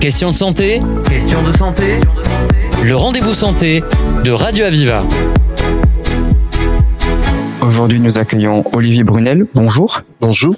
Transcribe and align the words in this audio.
Question 0.00 0.30
de 0.30 0.36
santé 0.36 0.80
Question 1.06 1.42
de 1.42 1.54
santé 1.58 2.00
Le 2.82 2.96
rendez-vous 2.96 3.34
santé 3.34 3.84
de 4.24 4.30
Radio 4.30 4.64
Aviva. 4.64 5.04
Aujourd'hui, 7.60 8.00
nous 8.00 8.16
accueillons 8.16 8.64
Olivier 8.72 9.04
Brunel. 9.04 9.44
Bonjour. 9.54 10.00
Bonjour. 10.22 10.56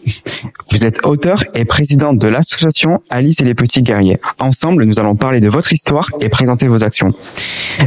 Vous 0.71 0.87
êtes 0.87 1.05
auteur 1.05 1.43
et 1.57 1.65
président 1.65 2.13
de 2.13 2.29
l'association 2.29 3.03
Alice 3.11 3.41
et 3.41 3.45
les 3.45 3.55
petits 3.55 3.83
guerriers. 3.83 4.21
Ensemble, 4.39 4.85
nous 4.85 5.01
allons 5.01 5.17
parler 5.17 5.41
de 5.41 5.49
votre 5.49 5.73
histoire 5.73 6.09
et 6.21 6.29
présenter 6.29 6.69
vos 6.69 6.85
actions. 6.85 7.13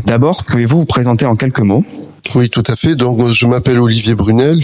D'abord, 0.05 0.43
pouvez-vous 0.43 0.79
vous 0.79 0.85
présenter 0.85 1.25
en 1.25 1.37
quelques 1.37 1.61
mots? 1.61 1.85
Oui, 2.35 2.49
tout 2.49 2.63
à 2.67 2.75
fait. 2.75 2.95
Donc, 2.95 3.29
je 3.29 3.45
m'appelle 3.45 3.79
Olivier 3.79 4.13
Brunel. 4.13 4.57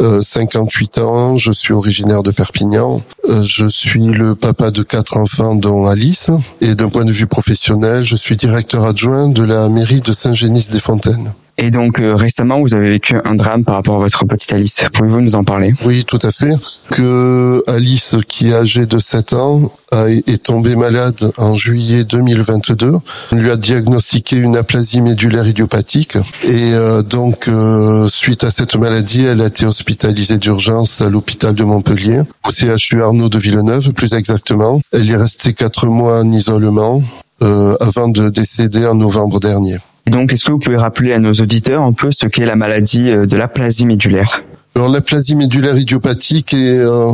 Euh, 0.00 0.20
58 0.20 0.98
ans, 0.98 1.36
je 1.36 1.50
suis 1.50 1.72
originaire 1.72 2.22
de 2.22 2.30
Perpignan. 2.30 3.02
Euh, 3.28 3.42
je 3.42 3.66
suis 3.66 4.06
le 4.06 4.36
papa 4.36 4.70
de 4.70 4.82
quatre 4.82 5.16
enfants, 5.16 5.56
dont 5.56 5.86
Alice. 5.86 6.30
Et 6.60 6.74
d'un 6.74 6.88
point 6.88 7.04
de 7.04 7.12
vue 7.12 7.26
professionnel, 7.26 8.04
je 8.04 8.14
suis 8.14 8.36
directeur 8.36 8.84
adjoint 8.84 9.28
de 9.28 9.42
la 9.42 9.68
mairie 9.68 10.00
de 10.00 10.12
Saint-Génis-des-Fontaines. 10.12 11.32
Et 11.58 11.70
donc 11.70 12.00
euh, 12.00 12.14
récemment, 12.14 12.60
vous 12.60 12.74
avez 12.74 12.88
vécu 12.88 13.16
un 13.24 13.34
drame 13.34 13.64
par 13.64 13.76
rapport 13.76 13.96
à 13.96 13.98
votre 13.98 14.24
petite 14.24 14.52
Alice. 14.52 14.84
Pouvez-vous 14.94 15.20
nous 15.20 15.34
en 15.34 15.44
parler? 15.44 15.74
Oui, 15.84 16.04
tout 16.04 16.18
à 16.22 16.30
fait. 16.30 16.52
Que 16.90 17.62
Alice, 17.66 18.16
qui 18.28 18.50
est 18.50 18.54
âgée 18.54 18.86
de 18.86 18.98
7 18.98 19.32
ans, 19.34 19.72
est 20.06 20.42
tombée 20.42 20.76
malade 20.76 21.32
en 21.36 21.54
juillet 21.54 22.04
2022. 22.04 22.94
On 23.32 23.36
lui 23.36 23.50
a 23.50 23.56
diagnostiqué 23.56 24.36
une 24.36 24.56
aplasie 24.56 25.00
médulaire 25.00 25.46
idiopathique. 25.46 26.16
Et 26.44 26.72
euh, 26.72 27.02
donc, 27.02 27.48
euh, 27.48 28.06
suite 28.08 28.44
à 28.44 28.50
cette 28.50 28.76
maladie, 28.76 29.24
elle 29.24 29.40
a 29.40 29.46
été 29.46 29.66
hospitalisée 29.66 30.38
d'urgence 30.38 31.00
à 31.00 31.08
l'hôpital 31.08 31.54
de 31.54 31.64
Montpellier, 31.64 32.22
au 32.46 32.50
CHU 32.50 33.02
Arnaud 33.02 33.28
de 33.28 33.38
Villeneuve, 33.38 33.92
plus 33.92 34.14
exactement. 34.14 34.80
Elle 34.92 35.10
est 35.10 35.16
restée 35.16 35.54
quatre 35.54 35.86
mois 35.86 36.20
en 36.20 36.30
isolement 36.32 37.02
euh, 37.42 37.76
avant 37.80 38.08
de 38.08 38.28
décéder 38.28 38.86
en 38.86 38.94
novembre 38.94 39.40
dernier. 39.40 39.78
Et 40.08 40.10
donc, 40.10 40.32
est-ce 40.32 40.46
que 40.46 40.52
vous 40.52 40.58
pouvez 40.58 40.78
rappeler 40.78 41.12
à 41.12 41.18
nos 41.18 41.34
auditeurs 41.34 41.82
un 41.82 41.92
peu 41.92 42.12
ce 42.12 42.26
qu'est 42.26 42.46
la 42.46 42.56
maladie 42.56 43.10
euh, 43.10 43.26
de 43.26 43.36
l'aplasie 43.36 43.84
médulaire? 43.84 44.40
Alors 44.74 44.88
l'aplasie 44.88 45.36
médulaire 45.36 45.76
idiopathique 45.76 46.54
est 46.54 46.78
euh, 46.78 47.12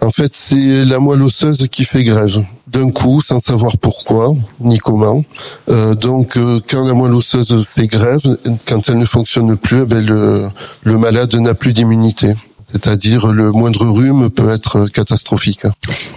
en 0.00 0.10
fait 0.10 0.30
c'est 0.32 0.84
la 0.84 1.00
moelle 1.00 1.22
osseuse 1.22 1.66
qui 1.72 1.82
fait 1.82 2.04
grève 2.04 2.44
d'un 2.68 2.90
coup 2.90 3.20
sans 3.20 3.40
savoir 3.40 3.78
pourquoi 3.78 4.32
ni 4.60 4.78
comment. 4.78 5.24
Euh, 5.68 5.94
donc 5.94 6.36
euh, 6.36 6.60
quand 6.70 6.84
la 6.84 6.94
moelle 6.94 7.14
osseuse 7.14 7.64
fait 7.66 7.88
grève, 7.88 8.20
quand 8.64 8.88
elle 8.90 8.98
ne 8.98 9.04
fonctionne 9.04 9.56
plus, 9.56 9.82
eh 9.82 9.86
ben, 9.86 10.06
le, 10.06 10.48
le 10.84 10.98
malade 10.98 11.34
n'a 11.34 11.54
plus 11.54 11.72
d'immunité. 11.72 12.34
C'est-à-dire 12.76 13.32
le 13.32 13.52
moindre 13.52 13.86
rhume 13.88 14.28
peut 14.28 14.50
être 14.50 14.86
catastrophique. 14.88 15.62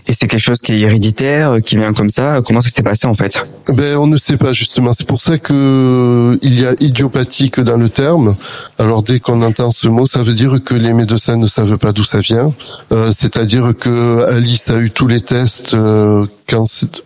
Et 0.07 0.13
c'est 0.13 0.27
quelque 0.27 0.41
chose 0.41 0.59
qui 0.59 0.73
est 0.73 0.79
héréditaire, 0.79 1.51
euh, 1.51 1.59
qui 1.61 1.77
vient 1.77 1.93
comme 1.93 2.09
ça. 2.09 2.41
Comment 2.45 2.59
ça 2.59 2.69
s'est 2.69 2.83
passé 2.83 3.07
en 3.07 3.13
fait? 3.13 3.41
Ben 3.69 3.95
on 3.97 4.07
ne 4.07 4.17
sait 4.17 4.35
pas 4.35 4.51
justement. 4.51 4.91
C'est 4.91 5.07
pour 5.07 5.21
ça 5.21 5.37
que 5.37 6.37
il 6.41 6.59
y 6.59 6.65
a 6.65 6.73
idiopathique 6.81 7.61
dans 7.61 7.77
le 7.77 7.89
terme. 7.89 8.35
Alors 8.77 9.03
dès 9.03 9.19
qu'on 9.19 9.41
entend 9.41 9.69
ce 9.71 9.87
mot, 9.87 10.05
ça 10.05 10.21
veut 10.21 10.33
dire 10.33 10.59
que 10.63 10.75
les 10.75 10.91
médecins 10.91 11.37
ne 11.37 11.47
savent 11.47 11.77
pas 11.77 11.93
d'où 11.93 12.03
ça 12.03 12.19
vient. 12.19 12.53
Euh, 12.91 13.11
C'est-à-dire 13.15 13.73
que 13.79 14.25
Alice 14.25 14.69
a 14.69 14.77
eu 14.79 14.91
tous 14.91 15.07
les 15.07 15.21
tests 15.21 15.73
euh, 15.73 16.25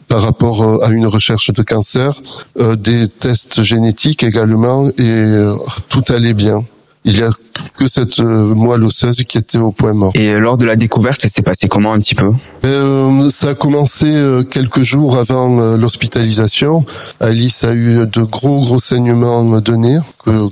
par 0.08 0.22
rapport 0.22 0.64
euh, 0.64 0.86
à 0.86 0.90
une 0.90 1.06
recherche 1.06 1.52
de 1.52 1.62
cancer, 1.64 2.22
euh, 2.60 2.76
des 2.76 3.08
tests 3.08 3.62
génétiques 3.62 4.24
également, 4.24 4.88
et 4.88 4.94
euh, 5.02 5.56
tout 5.90 6.04
allait 6.10 6.34
bien. 6.34 6.64
Il 7.06 7.18
y 7.18 7.22
a 7.22 7.30
que 7.78 7.88
cette 7.88 8.20
euh, 8.22 8.56
moelle 8.56 8.84
osseuse 8.84 9.24
qui 9.28 9.38
était 9.38 9.58
au 9.58 9.72
point 9.72 9.94
mort. 9.94 10.14
Et 10.16 10.30
euh, 10.30 10.40
lors 10.40 10.58
de 10.58 10.66
la 10.66 10.78
découverte, 10.78 11.22
ça 11.22 11.28
s'est 11.28 11.42
passé 11.42 11.68
comment 11.68 11.92
un 11.92 12.00
petit 12.00 12.16
peu? 12.16 12.32
Euh, 12.64 13.30
ça 13.30 13.50
a 13.50 13.56
commencé 13.56 14.06
euh, 14.10 14.44
quelques 14.44 14.84
jours 14.84 15.18
avant 15.18 15.76
l'hospitalisation. 15.76 16.86
Alice 17.20 17.64
a 17.66 17.74
eu 17.74 18.06
de 18.06 18.22
gros 18.22 18.62
gros 18.62 18.80
saignements 18.80 19.60
de 19.60 19.76
nez 19.76 19.98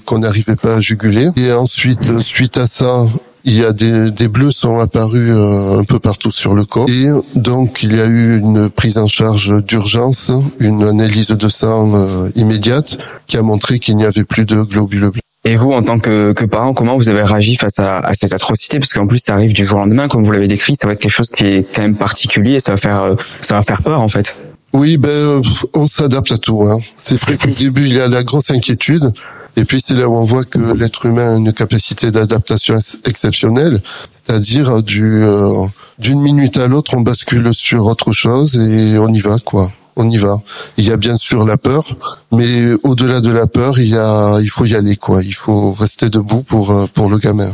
qu'on 0.05 0.19
n'arrivait 0.19 0.57
pas 0.57 0.75
à 0.75 0.81
juguler. 0.81 1.29
Et 1.37 1.53
ensuite, 1.53 2.19
suite 2.19 2.57
à 2.57 2.67
ça, 2.67 3.05
il 3.45 3.53
y 3.53 3.63
a 3.63 3.71
des, 3.71 4.11
des 4.11 4.27
bleus 4.27 4.51
sont 4.51 4.79
apparus 4.79 5.31
un 5.31 5.83
peu 5.85 5.99
partout 5.99 6.31
sur 6.31 6.53
le 6.53 6.65
corps. 6.65 6.89
Et 6.89 7.07
donc, 7.35 7.79
il 7.81 7.95
y 7.95 8.01
a 8.01 8.05
eu 8.05 8.39
une 8.39 8.69
prise 8.69 8.97
en 8.97 9.07
charge 9.07 9.63
d'urgence, 9.63 10.31
une 10.59 10.83
analyse 10.83 11.27
de 11.27 11.49
sang 11.49 12.29
immédiate 12.35 12.97
qui 13.27 13.37
a 13.37 13.41
montré 13.41 13.79
qu'il 13.79 13.95
n'y 13.95 14.05
avait 14.05 14.25
plus 14.25 14.45
de 14.45 14.61
globules 14.61 15.09
blancs. 15.09 15.30
Et 15.43 15.55
vous, 15.55 15.71
en 15.71 15.81
tant 15.81 15.97
que, 15.97 16.33
que 16.33 16.45
parent, 16.45 16.73
comment 16.73 16.97
vous 16.97 17.09
avez 17.09 17.23
réagi 17.23 17.55
face 17.55 17.79
à, 17.79 17.97
à 17.97 18.13
cette 18.13 18.31
atrocité 18.33 18.77
Parce 18.79 18.93
qu'en 18.93 19.07
plus, 19.07 19.17
ça 19.17 19.33
arrive 19.33 19.53
du 19.53 19.65
jour 19.65 19.77
au 19.77 19.81
lendemain, 19.81 20.07
comme 20.07 20.23
vous 20.23 20.31
l'avez 20.31 20.47
décrit, 20.47 20.75
ça 20.79 20.87
va 20.87 20.93
être 20.93 20.99
quelque 20.99 21.11
chose 21.11 21.29
qui 21.31 21.45
est 21.45 21.73
quand 21.73 21.81
même 21.81 21.95
particulier, 21.95 22.59
ça 22.59 22.73
va 22.73 22.77
faire, 22.77 23.01
euh, 23.01 23.15
ça 23.41 23.55
va 23.55 23.63
faire 23.63 23.81
peur 23.81 24.01
en 24.01 24.07
fait. 24.07 24.35
Oui, 24.73 24.97
ben 24.97 25.09
euh, 25.09 25.41
on 25.75 25.87
s'adapte 25.87 26.31
à 26.31 26.37
tout. 26.37 26.63
Hein. 26.63 26.79
C'est 26.95 27.19
vrai 27.21 27.37
qu'au 27.37 27.49
début 27.49 27.85
il 27.87 27.93
y 27.93 27.99
a 27.99 28.07
la 28.07 28.23
grosse 28.23 28.51
inquiétude, 28.51 29.11
et 29.57 29.65
puis 29.65 29.81
c'est 29.85 29.95
là 29.95 30.07
où 30.07 30.15
on 30.15 30.23
voit 30.23 30.45
que 30.45 30.59
l'être 30.59 31.07
humain 31.07 31.33
a 31.33 31.37
une 31.37 31.51
capacité 31.51 32.11
d'adaptation 32.11 32.75
ex- 32.77 32.97
exceptionnelle, 33.03 33.81
c'est-à-dire 34.25 34.81
du 34.83 35.23
euh, 35.23 35.65
d'une 35.99 36.21
minute 36.21 36.55
à 36.57 36.67
l'autre 36.67 36.95
on 36.95 37.01
bascule 37.01 37.53
sur 37.53 37.87
autre 37.87 38.13
chose 38.13 38.57
et 38.57 38.97
on 38.97 39.09
y 39.09 39.19
va 39.19 39.37
quoi. 39.43 39.71
On 40.01 40.09
y 40.09 40.17
va. 40.17 40.41
Il 40.77 40.87
y 40.87 40.91
a 40.91 40.97
bien 40.97 41.15
sûr 41.15 41.45
la 41.45 41.57
peur, 41.57 41.95
mais 42.31 42.71
au-delà 42.81 43.21
de 43.21 43.29
la 43.29 43.45
peur, 43.45 43.79
il 43.79 43.89
y 43.89 43.97
a, 43.97 44.39
il 44.41 44.49
faut 44.49 44.65
y 44.65 44.73
aller 44.73 44.95
quoi. 44.95 45.21
Il 45.23 45.35
faut 45.35 45.73
rester 45.73 46.09
debout 46.09 46.41
pour 46.41 46.71
euh, 46.71 46.87
pour 46.91 47.07
le 47.07 47.19
gamin. 47.19 47.53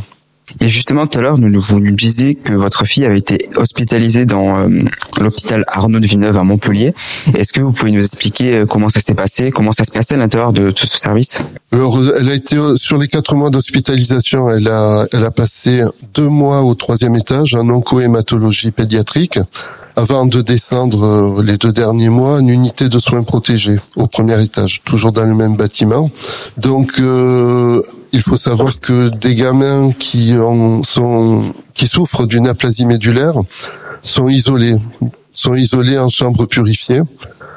Et 0.62 0.70
justement, 0.70 1.08
tout 1.08 1.20
à 1.20 1.22
l'heure, 1.22 1.38
nous 1.38 1.60
vous 1.60 1.82
nous 1.82 1.96
disiez 1.96 2.36
que 2.36 2.54
votre 2.54 2.86
fille 2.86 3.04
avait 3.04 3.18
été 3.18 3.50
hospitalisée 3.58 4.26
dans 4.26 4.60
euh, 4.60 4.70
l'hôpital 5.20 5.66
Arnaud 5.68 6.00
de 6.00 6.08
Villeneuve 6.08 6.38
à 6.38 6.44
Montpellier. 6.44 6.94
Est-ce 7.36 7.52
que 7.52 7.60
vous 7.60 7.74
pouvez 7.74 7.92
nous 7.92 8.00
expliquer 8.00 8.54
euh, 8.54 8.66
comment 8.66 8.88
ça 8.88 9.02
s'est 9.02 9.14
passé, 9.14 9.52
comment 9.52 9.74
ça 9.74 9.84
se 9.84 9.92
passait 9.92 10.16
à 10.16 10.18
l'intérieur 10.18 10.54
de 10.54 10.72
tout 10.72 10.88
ce 10.88 10.98
service? 10.98 11.42
Alors, 11.74 12.00
elle 12.18 12.30
a 12.30 12.34
été 12.34 12.58
sur 12.78 12.98
les 12.98 13.10
quatre 13.10 13.36
mois 13.36 13.50
d'hospitalisation, 13.50 14.50
elle 14.50 14.70
a, 14.70 15.06
elle 15.12 15.26
a 15.26 15.32
passé 15.32 15.84
deux 16.14 16.30
mois 16.30 16.62
au 16.62 16.76
troisième 16.76 17.16
étage 17.18 17.54
en 17.56 17.68
oncohématologie 17.70 18.72
pédiatrique, 18.72 19.40
avant 19.98 20.28
de 20.28 20.44
descendre 20.44 21.04
euh, 21.04 21.44
les 21.44 21.58
deux 21.58 21.72
derniers 21.72 22.10
mois 22.10 22.36
en 22.36 22.48
unité 22.48 22.88
de 22.88 23.00
soins 23.00 23.24
protégés 23.24 23.80
au 23.96 24.06
premier 24.06 24.40
étage, 24.44 24.82
toujours 24.86 25.12
dans 25.12 25.26
le 25.26 25.34
même 25.34 25.56
bâtiment. 25.56 26.12
Donc, 26.56 27.00
euh, 27.00 27.82
il 28.12 28.22
faut 28.22 28.38
savoir 28.38 28.80
que 28.80 29.10
des 29.10 29.34
gamins 29.34 29.92
qui 29.92 30.34
ont, 30.34 30.84
sont, 30.84 31.52
qui 31.74 31.88
souffrent 31.88 32.28
d'une 32.28 32.48
aplasie 32.48 32.86
médulaire 32.86 33.34
sont 34.04 34.30
isolés, 34.30 34.76
sont 35.34 35.56
isolés 35.56 35.98
en 35.98 36.10
chambre 36.10 36.46
purifiée. 36.46 37.02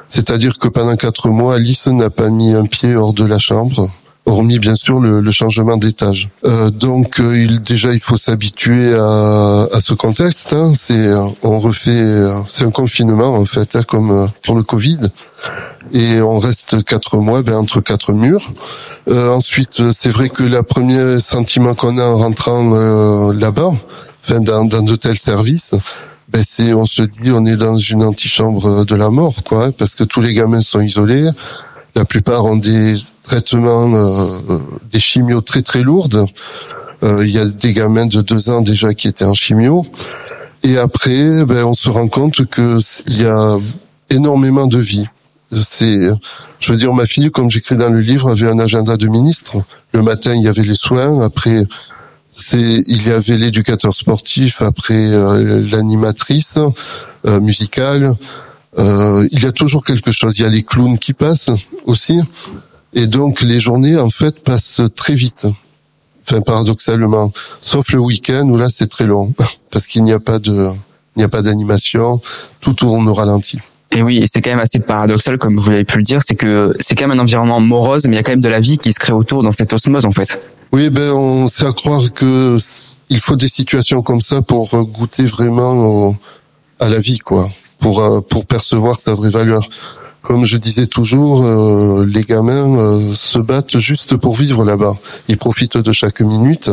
C'est-à-dire 0.07 0.57
que 0.57 0.67
pendant 0.67 0.95
quatre 0.95 1.29
mois, 1.29 1.55
Alice 1.55 1.85
n'a 1.85 2.09
pas 2.09 2.29
mis 2.29 2.53
un 2.53 2.65
pied 2.65 2.95
hors 2.95 3.13
de 3.13 3.23
la 3.23 3.37
chambre, 3.37 3.87
hormis 4.25 4.59
bien 4.59 4.75
sûr 4.75 4.99
le, 4.99 5.19
le 5.19 5.31
changement 5.31 5.77
d'étage. 5.77 6.29
Euh, 6.45 6.69
donc 6.69 7.19
euh, 7.19 7.37
il, 7.43 7.61
déjà 7.61 7.91
il 7.91 7.99
faut 7.99 8.17
s'habituer 8.17 8.93
à, 8.93 9.67
à 9.73 9.79
ce 9.81 9.93
contexte. 9.93 10.53
hein. 10.53 10.73
C'est 10.75 10.93
euh, 10.93 11.25
on 11.43 11.57
refait, 11.57 11.91
euh, 11.91 12.37
c'est 12.47 12.65
un 12.65 12.71
confinement 12.71 13.33
en 13.35 13.45
fait, 13.45 13.75
hein, 13.75 13.83
comme 13.83 14.29
pour 14.43 14.55
le 14.55 14.63
Covid, 14.63 14.99
et 15.91 16.21
on 16.21 16.37
reste 16.39 16.83
quatre 16.83 17.17
mois 17.17 17.41
ben, 17.41 17.55
entre 17.55 17.81
quatre 17.81 18.13
murs. 18.13 18.51
Euh, 19.09 19.29
ensuite, 19.31 19.91
c'est 19.91 20.09
vrai 20.09 20.29
que 20.29 20.43
le 20.43 20.61
premier 20.61 21.19
sentiment 21.19 21.73
qu'on 21.73 21.97
a 21.97 22.05
en 22.05 22.17
rentrant 22.17 22.71
euh, 22.73 23.33
là-bas, 23.33 23.71
enfin 24.23 24.39
dans, 24.39 24.65
dans 24.65 24.83
de 24.83 24.95
tels 24.95 25.17
services, 25.17 25.73
ben 26.29 26.43
c'est 26.47 26.73
on 26.73 26.85
se 26.85 27.01
dit 27.01 27.31
on 27.31 27.45
est 27.45 27.57
dans 27.57 27.75
une 27.75 28.03
antichambre 28.03 28.85
de 28.85 28.95
la 28.95 29.09
mort 29.09 29.43
quoi 29.43 29.65
hein, 29.65 29.71
parce 29.77 29.95
que 29.95 30.03
tous 30.05 30.21
les 30.21 30.33
gamins 30.33 30.61
sont 30.61 30.79
isolés 30.79 31.27
la 31.93 32.05
plupart 32.05 32.45
ont 32.45 32.55
des 32.55 32.95
traitements 33.23 33.93
euh, 33.93 34.59
des 34.91 34.99
chimios 34.99 35.41
très 35.41 35.61
très 35.61 35.81
lourdes. 35.81 36.25
Euh, 37.03 37.25
il 37.25 37.31
y 37.31 37.39
a 37.39 37.45
des 37.45 37.73
gamins 37.73 38.05
de 38.05 38.21
deux 38.21 38.49
ans 38.49 38.61
déjà 38.61 38.93
qui 38.93 39.07
étaient 39.07 39.25
en 39.25 39.33
chimio. 39.33 39.85
Et 40.63 40.77
après 40.77 41.45
ben 41.45 41.65
on 41.65 41.73
se 41.73 41.89
rend 41.89 42.07
compte 42.07 42.45
que 42.45 42.77
il 43.07 43.21
y 43.21 43.25
a 43.25 43.57
énormément 44.09 44.67
de 44.67 44.77
vie. 44.77 45.07
C'est 45.53 46.07
je 46.59 46.71
veux 46.71 46.77
dire 46.77 46.93
ma 46.93 47.05
fille 47.05 47.31
comme 47.31 47.49
j'écris 47.49 47.75
dans 47.75 47.89
le 47.89 47.99
livre 47.99 48.29
avait 48.29 48.49
un 48.49 48.59
agenda 48.59 48.97
de 48.97 49.07
ministre. 49.07 49.57
Le 49.93 50.03
matin 50.03 50.35
il 50.35 50.43
y 50.43 50.47
avait 50.47 50.63
les 50.63 50.75
soins. 50.75 51.23
Après 51.23 51.63
c'est 52.29 52.83
il 52.87 53.07
y 53.07 53.11
avait 53.11 53.37
l'éducateur 53.37 53.93
sportif. 53.93 54.61
Après 54.61 55.07
euh, 55.07 55.67
l'animatrice 55.71 56.59
euh, 57.25 57.39
musicale. 57.39 58.15
Euh, 58.79 59.27
il 59.31 59.43
y 59.43 59.45
a 59.45 59.51
toujours 59.51 59.83
quelque 59.83 60.11
chose. 60.11 60.39
Il 60.39 60.43
y 60.43 60.45
a 60.45 60.49
les 60.49 60.63
clowns 60.63 60.97
qui 60.97 61.13
passent 61.13 61.51
aussi 61.85 62.19
et 62.93 63.07
donc 63.07 63.41
les 63.41 63.59
journées 63.59 63.97
en 63.97 64.09
fait 64.09 64.43
passent 64.43 64.81
très 64.95 65.15
vite 65.15 65.45
enfin 66.23 66.41
paradoxalement 66.41 67.31
sauf 67.59 67.91
le 67.93 67.99
week-end 67.99 68.47
où 68.49 68.57
là 68.57 68.67
c'est 68.69 68.87
très 68.87 69.05
long 69.05 69.33
parce 69.71 69.87
qu'il 69.87 70.03
n'y 70.03 70.13
a 70.13 70.19
pas 70.19 70.39
de 70.39 70.69
il 71.15 71.19
n'y 71.19 71.23
a 71.23 71.29
pas 71.29 71.41
d'animation 71.41 72.21
tout 72.61 72.73
tourne 72.73 73.07
au 73.09 73.13
ralenti 73.13 73.57
Et 73.93 74.01
oui, 74.01 74.17
et 74.19 74.25
c'est 74.31 74.39
quand 74.41 74.51
même 74.51 74.59
assez 74.61 74.79
paradoxal, 74.79 75.37
comme 75.37 75.57
vous 75.57 75.69
l'avez 75.71 75.83
pu 75.83 75.97
le 75.97 76.03
dire, 76.03 76.21
c'est 76.25 76.35
que 76.35 76.73
c'est 76.79 76.95
quand 76.95 77.05
même 77.09 77.19
un 77.19 77.21
environnement 77.21 77.59
morose, 77.59 78.03
mais 78.05 78.13
il 78.13 78.15
y 78.15 78.19
a 78.19 78.23
quand 78.23 78.31
même 78.31 78.39
de 78.39 78.47
la 78.47 78.61
vie 78.61 78.77
qui 78.77 78.93
se 78.93 78.99
crée 78.99 79.11
autour 79.11 79.43
dans 79.43 79.51
cette 79.51 79.73
osmose 79.73 80.05
en 80.05 80.13
fait. 80.13 80.41
Oui, 80.71 80.89
ben 80.89 81.11
on 81.11 81.49
c'est 81.49 81.65
à 81.65 81.73
croire 81.73 82.13
que 82.13 82.57
il 83.09 83.19
faut 83.19 83.35
des 83.35 83.49
situations 83.49 84.01
comme 84.01 84.21
ça 84.21 84.41
pour 84.41 84.73
euh, 84.73 84.83
goûter 84.83 85.25
vraiment 85.25 85.73
au- 85.73 86.15
à 86.79 86.87
la 86.87 86.99
vie, 86.99 87.17
quoi. 87.19 87.49
pour 87.81 88.25
pour 88.29 88.45
percevoir 88.45 88.97
sa 88.97 89.13
vraie 89.13 89.29
valeur. 89.31 89.67
Comme 90.21 90.45
je 90.45 90.57
disais 90.57 90.87
toujours, 90.87 91.43
les 92.03 92.23
gamins 92.23 92.99
se 93.11 93.39
battent 93.39 93.79
juste 93.79 94.15
pour 94.17 94.35
vivre 94.35 94.63
là-bas. 94.63 94.93
Ils 95.27 95.37
profitent 95.37 95.77
de 95.77 95.91
chaque 95.91 96.21
minute. 96.21 96.69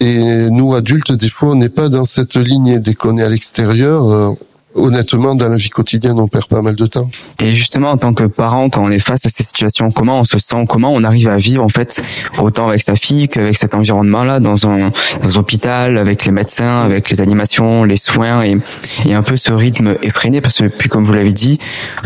Et 0.00 0.50
nous, 0.50 0.74
adultes, 0.74 1.12
des 1.12 1.28
fois, 1.28 1.50
on 1.50 1.56
n'est 1.56 1.68
pas 1.68 1.88
dans 1.88 2.04
cette 2.04 2.36
ligne. 2.36 2.78
Dès 2.78 2.94
qu'on 2.94 3.18
est 3.18 3.22
à 3.22 3.28
l'extérieur, 3.28 4.34
honnêtement, 4.74 5.34
dans 5.34 5.48
la 5.48 5.56
vie 5.56 5.70
quotidienne, 5.70 6.18
on 6.18 6.28
perd 6.28 6.46
pas 6.46 6.62
mal 6.62 6.74
de 6.74 6.86
temps. 6.86 7.08
Et 7.40 7.54
justement, 7.54 7.90
en 7.90 7.96
tant 7.96 8.14
que 8.14 8.24
parent, 8.24 8.68
quand 8.70 8.84
on 8.84 8.90
est 8.90 8.98
face 8.98 9.26
à 9.26 9.28
ces 9.28 9.44
situations, 9.44 9.90
comment 9.90 10.20
on 10.20 10.24
se 10.24 10.38
sent, 10.38 10.64
comment 10.68 10.92
on 10.92 11.04
arrive 11.04 11.28
à 11.28 11.36
vivre 11.36 11.62
en 11.62 11.68
fait 11.68 12.02
autant 12.38 12.68
avec 12.68 12.82
sa 12.82 12.96
fille 12.96 13.28
qu'avec 13.28 13.56
cet 13.56 13.74
environnement-là, 13.74 14.40
dans 14.40 14.68
un, 14.68 14.90
dans 15.22 15.36
un 15.36 15.40
hôpital, 15.40 15.98
avec 15.98 16.24
les 16.24 16.32
médecins, 16.32 16.82
avec 16.82 17.10
les 17.10 17.20
animations, 17.20 17.84
les 17.84 17.96
soins 17.96 18.42
et, 18.42 18.58
et 19.06 19.14
un 19.14 19.22
peu 19.22 19.36
ce 19.36 19.52
rythme 19.52 19.96
effréné, 20.02 20.40
parce 20.40 20.58
que 20.58 20.64
puis 20.64 20.88
comme 20.88 21.04
vous 21.04 21.12
l'avez 21.12 21.32
dit, 21.32 21.58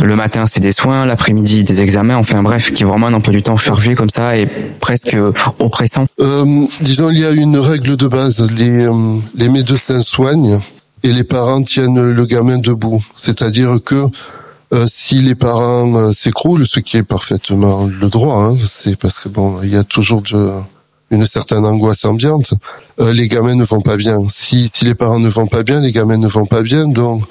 le 0.03 0.17
matin 0.17 0.45
c'est 0.47 0.61
des 0.61 0.73
soins, 0.73 1.07
l'après-midi 1.07 1.65
des 1.65 1.83
examens, 1.83 2.17
enfin 2.17 2.43
bref, 2.43 2.73
qui 2.73 2.83
est 2.83 2.87
vraiment 2.87 3.07
un 3.07 3.15
emploi 3.15 3.33
du 3.33 3.43
temps 3.43 3.57
chargé 3.57 3.95
comme 3.95 4.11
ça 4.11 4.37
et 4.37 4.47
presque 4.81 5.17
oppressant. 5.59 6.07
Euh, 6.21 6.65
disons, 6.81 7.11
il 7.11 7.19
y 7.19 7.25
a 7.25 7.31
une 7.31 7.59
règle 7.59 7.97
de 7.97 8.09
base, 8.09 8.47
les, 8.51 8.87
euh, 8.87 8.93
les 9.35 9.49
médecins 9.49 10.01
soignent 10.03 10.59
et 11.03 11.13
les 11.13 11.25
parents 11.25 11.63
tiennent 11.63 12.01
le 12.01 12.27
gamin 12.27 12.59
debout. 12.59 13.05
C'est-à-dire 13.17 13.79
que 13.85 14.07
euh, 14.75 14.85
si 14.87 15.23
les 15.23 15.35
parents 15.35 15.95
euh, 15.95 16.13
s'écroulent, 16.13 16.67
ce 16.67 16.81
qui 16.81 16.99
est 16.99 17.03
parfaitement 17.03 17.87
le 17.87 18.09
droit, 18.09 18.45
hein, 18.45 18.57
c'est 18.61 18.97
parce 18.97 19.19
que 19.21 19.31
bon, 19.31 19.63
il 19.63 19.71
y 19.71 19.77
a 19.77 19.85
toujours 19.85 20.21
de, 20.21 20.51
une 21.11 21.25
certaine 21.25 21.65
angoisse 21.65 22.05
ambiante. 22.05 22.53
Euh, 23.01 23.15
les 23.15 23.29
gamins 23.29 23.55
ne 23.55 23.65
vont 23.65 23.81
pas 23.81 23.97
bien. 23.97 24.19
Si, 24.29 24.69
si 24.69 24.85
les 24.85 24.95
parents 24.95 25.21
ne 25.21 25.31
vont 25.31 25.47
pas 25.47 25.63
bien, 25.63 25.81
les 25.81 25.91
gamins 25.91 26.19
ne 26.19 26.29
vont 26.29 26.45
pas 26.45 26.61
bien. 26.61 26.87
Donc 26.87 27.23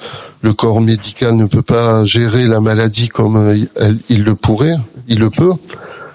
le 0.42 0.52
corps 0.52 0.80
médical 0.80 1.36
ne 1.36 1.46
peut 1.46 1.62
pas 1.62 2.04
gérer 2.04 2.46
la 2.48 2.60
maladie 2.60 3.08
comme 3.08 3.54
il, 3.54 3.68
il 4.08 4.24
le 4.24 4.34
pourrait, 4.34 4.76
il 5.06 5.20
le 5.20 5.30
peut, 5.30 5.52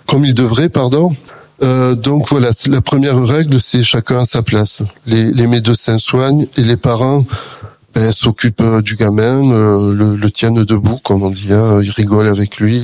comme 0.08 0.26
il 0.26 0.34
devrait, 0.34 0.70
pardon. 0.70 1.16
Euh, 1.64 1.96
donc 1.96 2.30
voilà, 2.30 2.50
la 2.68 2.82
première 2.82 3.24
règle, 3.24 3.60
c'est 3.62 3.84
chacun 3.84 4.20
à 4.20 4.26
sa 4.26 4.42
place. 4.42 4.84
Les, 5.06 5.32
les 5.32 5.48
médecins 5.48 5.98
soignent 5.98 6.48
et 6.58 6.62
les 6.62 6.78
parents 6.78 7.26
ben, 7.96 8.12
s'occupent 8.12 8.62
euh, 8.62 8.82
du 8.82 8.96
gamin, 8.96 9.52
euh, 9.52 9.94
le, 9.94 10.16
le, 10.16 10.32
tiennent 10.32 10.64
debout, 10.64 11.00
comme 11.04 11.24
on 11.24 11.30
dit, 11.30 11.54
hein, 11.54 11.80
ils 11.82 11.92
rigolent 11.92 12.28
avec 12.28 12.58
lui. 12.58 12.84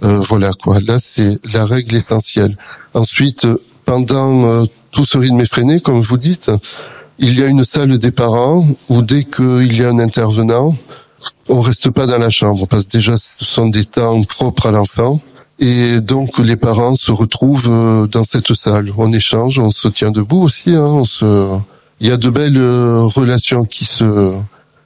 voilà 0.00 0.52
quoi. 0.52 0.78
Là, 0.80 0.98
c'est 0.98 1.38
la 1.52 1.64
règle 1.64 1.96
essentielle. 1.96 2.56
Ensuite, 2.94 3.46
pendant 3.84 4.64
tout 4.92 5.04
ce 5.04 5.18
rythme 5.18 5.40
effréné, 5.40 5.80
comme 5.80 6.00
vous 6.00 6.16
dites, 6.16 6.50
il 7.18 7.38
y 7.38 7.42
a 7.42 7.46
une 7.46 7.64
salle 7.64 7.98
des 7.98 8.12
parents 8.12 8.66
où 8.88 9.02
dès 9.02 9.24
qu'il 9.24 9.76
y 9.76 9.84
a 9.84 9.88
un 9.88 9.98
intervenant, 9.98 10.74
on 11.48 11.60
reste 11.60 11.90
pas 11.90 12.06
dans 12.06 12.18
la 12.18 12.30
chambre 12.30 12.66
parce 12.66 12.86
que 12.86 12.92
déjà 12.92 13.16
ce 13.18 13.44
sont 13.44 13.66
des 13.66 13.84
temps 13.84 14.22
propres 14.22 14.66
à 14.66 14.70
l'enfant. 14.70 15.20
Et 15.60 16.00
donc 16.00 16.38
les 16.38 16.56
parents 16.56 16.94
se 16.94 17.12
retrouvent 17.12 17.68
euh, 17.70 18.06
dans 18.06 18.24
cette 18.24 18.54
salle. 18.54 18.90
On 18.96 19.12
échange, 19.12 19.58
on 19.58 19.70
se 19.70 19.88
tient 19.88 20.10
debout 20.10 20.42
aussi. 20.42 20.70
Hein, 20.70 20.86
on 20.86 21.04
se... 21.04 21.58
Il 22.00 22.08
y 22.08 22.10
a 22.10 22.16
de 22.16 22.30
belles 22.30 22.56
euh, 22.56 23.02
relations 23.02 23.64
qui 23.64 23.84
se 23.84 24.32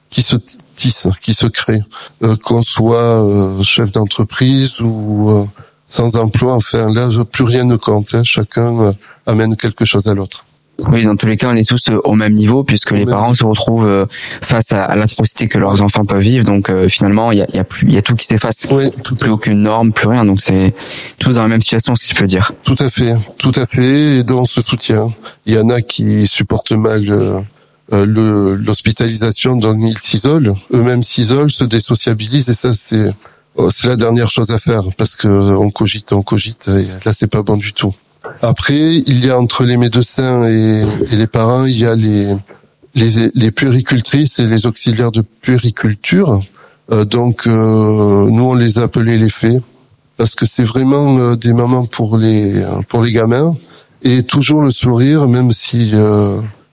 qui 0.09 0.21
se 0.21 0.35
tissent, 0.75 1.07
qui 1.21 1.33
se 1.33 1.47
créent, 1.47 1.83
euh, 2.23 2.35
qu'on 2.43 2.61
soit 2.61 3.25
chef 3.63 3.91
d'entreprise 3.91 4.81
ou 4.81 5.47
sans 5.87 6.17
emploi. 6.17 6.55
Enfin 6.55 6.93
là, 6.93 7.09
plus 7.31 7.45
rien 7.45 7.63
ne 7.63 7.77
compte. 7.77 8.13
Hein, 8.13 8.23
chacun 8.25 8.93
amène 9.25 9.55
quelque 9.55 9.85
chose 9.85 10.07
à 10.07 10.13
l'autre. 10.13 10.44
Oui, 10.79 11.05
dans 11.05 11.15
tous 11.15 11.27
les 11.27 11.37
cas, 11.37 11.49
on 11.49 11.55
est 11.55 11.67
tous 11.67 11.89
euh, 11.89 11.99
au 12.03 12.15
même 12.15 12.33
niveau 12.33 12.63
puisque 12.63 12.91
les 12.91 13.05
parents 13.05 13.33
se 13.33 13.45
retrouvent 13.45 13.87
euh, 13.87 14.05
face 14.41 14.73
à, 14.73 14.95
l'atrocité 14.95 15.47
que 15.47 15.57
leurs 15.57 15.81
enfants 15.81 16.03
peuvent 16.03 16.19
vivre. 16.19 16.43
Donc 16.43 16.69
euh, 16.69 16.89
finalement, 16.89 17.31
il 17.31 17.39
y 17.39 17.41
a, 17.41 17.47
y 17.53 17.59
a, 17.59 17.63
plus, 17.63 17.87
il 17.87 17.93
y 17.93 17.97
a 17.97 18.01
tout 18.01 18.15
qui 18.15 18.27
s'efface. 18.27 18.67
Oui, 18.71 18.91
plus 19.19 19.29
aucune 19.29 19.61
norme, 19.61 19.93
plus 19.93 20.07
rien. 20.07 20.25
Donc 20.25 20.41
c'est 20.41 20.73
tous 21.17 21.33
dans 21.33 21.43
la 21.43 21.47
même 21.47 21.61
situation, 21.61 21.95
si 21.95 22.09
je 22.09 22.15
peux 22.15 22.25
dire. 22.25 22.51
Tout 22.63 22.75
à 22.79 22.89
fait, 22.89 23.15
tout 23.37 23.53
à 23.55 23.65
fait. 23.65 24.17
Et 24.17 24.23
dans 24.23 24.45
ce 24.45 24.61
soutien, 24.61 25.09
il 25.45 25.53
y 25.53 25.57
en 25.57 25.69
a 25.69 25.81
qui 25.81 26.27
supportent 26.27 26.73
mal. 26.73 27.03
le 27.91 28.55
l'hospitalisation 28.55 29.57
donc 29.57 29.77
ils 29.79 29.99
s'isolent 29.99 30.55
eux-mêmes 30.73 31.03
s'isolent 31.03 31.51
se 31.51 31.63
désociabilisent 31.63 32.49
et 32.49 32.55
ça 32.55 32.73
c'est 32.73 33.13
oh, 33.57 33.69
c'est 33.69 33.87
la 33.87 33.95
dernière 33.95 34.27
chose 34.27 34.49
à 34.49 34.57
faire 34.57 34.81
parce 34.97 35.15
que 35.15 35.27
on 35.27 35.69
cogite 35.69 36.11
on 36.11 36.23
cogite 36.23 36.67
et 36.67 36.87
là 37.05 37.13
c'est 37.13 37.27
pas 37.27 37.43
bon 37.43 37.57
du 37.57 37.73
tout 37.73 37.93
après, 38.41 38.97
il 39.05 39.25
y 39.25 39.29
a 39.29 39.39
entre 39.39 39.63
les 39.63 39.77
médecins 39.77 40.45
et, 40.45 40.85
les 41.11 41.27
parents, 41.27 41.65
il 41.65 41.77
y 41.77 41.85
a 41.85 41.95
les, 41.95 42.35
les, 42.93 43.31
les 43.33 43.51
puéricultrices 43.51 44.39
et 44.39 44.47
les 44.47 44.67
auxiliaires 44.67 45.11
de 45.11 45.21
puériculture. 45.21 46.41
Euh, 46.91 47.05
donc, 47.05 47.47
euh, 47.47 48.29
nous, 48.29 48.43
on 48.43 48.53
les 48.53 48.79
appelait 48.79 49.17
les 49.17 49.29
fées 49.29 49.59
parce 50.17 50.35
que 50.35 50.45
c'est 50.45 50.63
vraiment 50.63 51.17
euh, 51.17 51.35
des 51.35 51.53
mamans 51.53 51.85
pour 51.85 52.17
les 52.17 52.63
pour 52.87 53.03
les 53.03 53.11
gamins 53.11 53.55
et 54.03 54.23
toujours 54.23 54.61
le 54.61 54.71
sourire, 54.71 55.27
même 55.27 55.51
si 55.51 55.91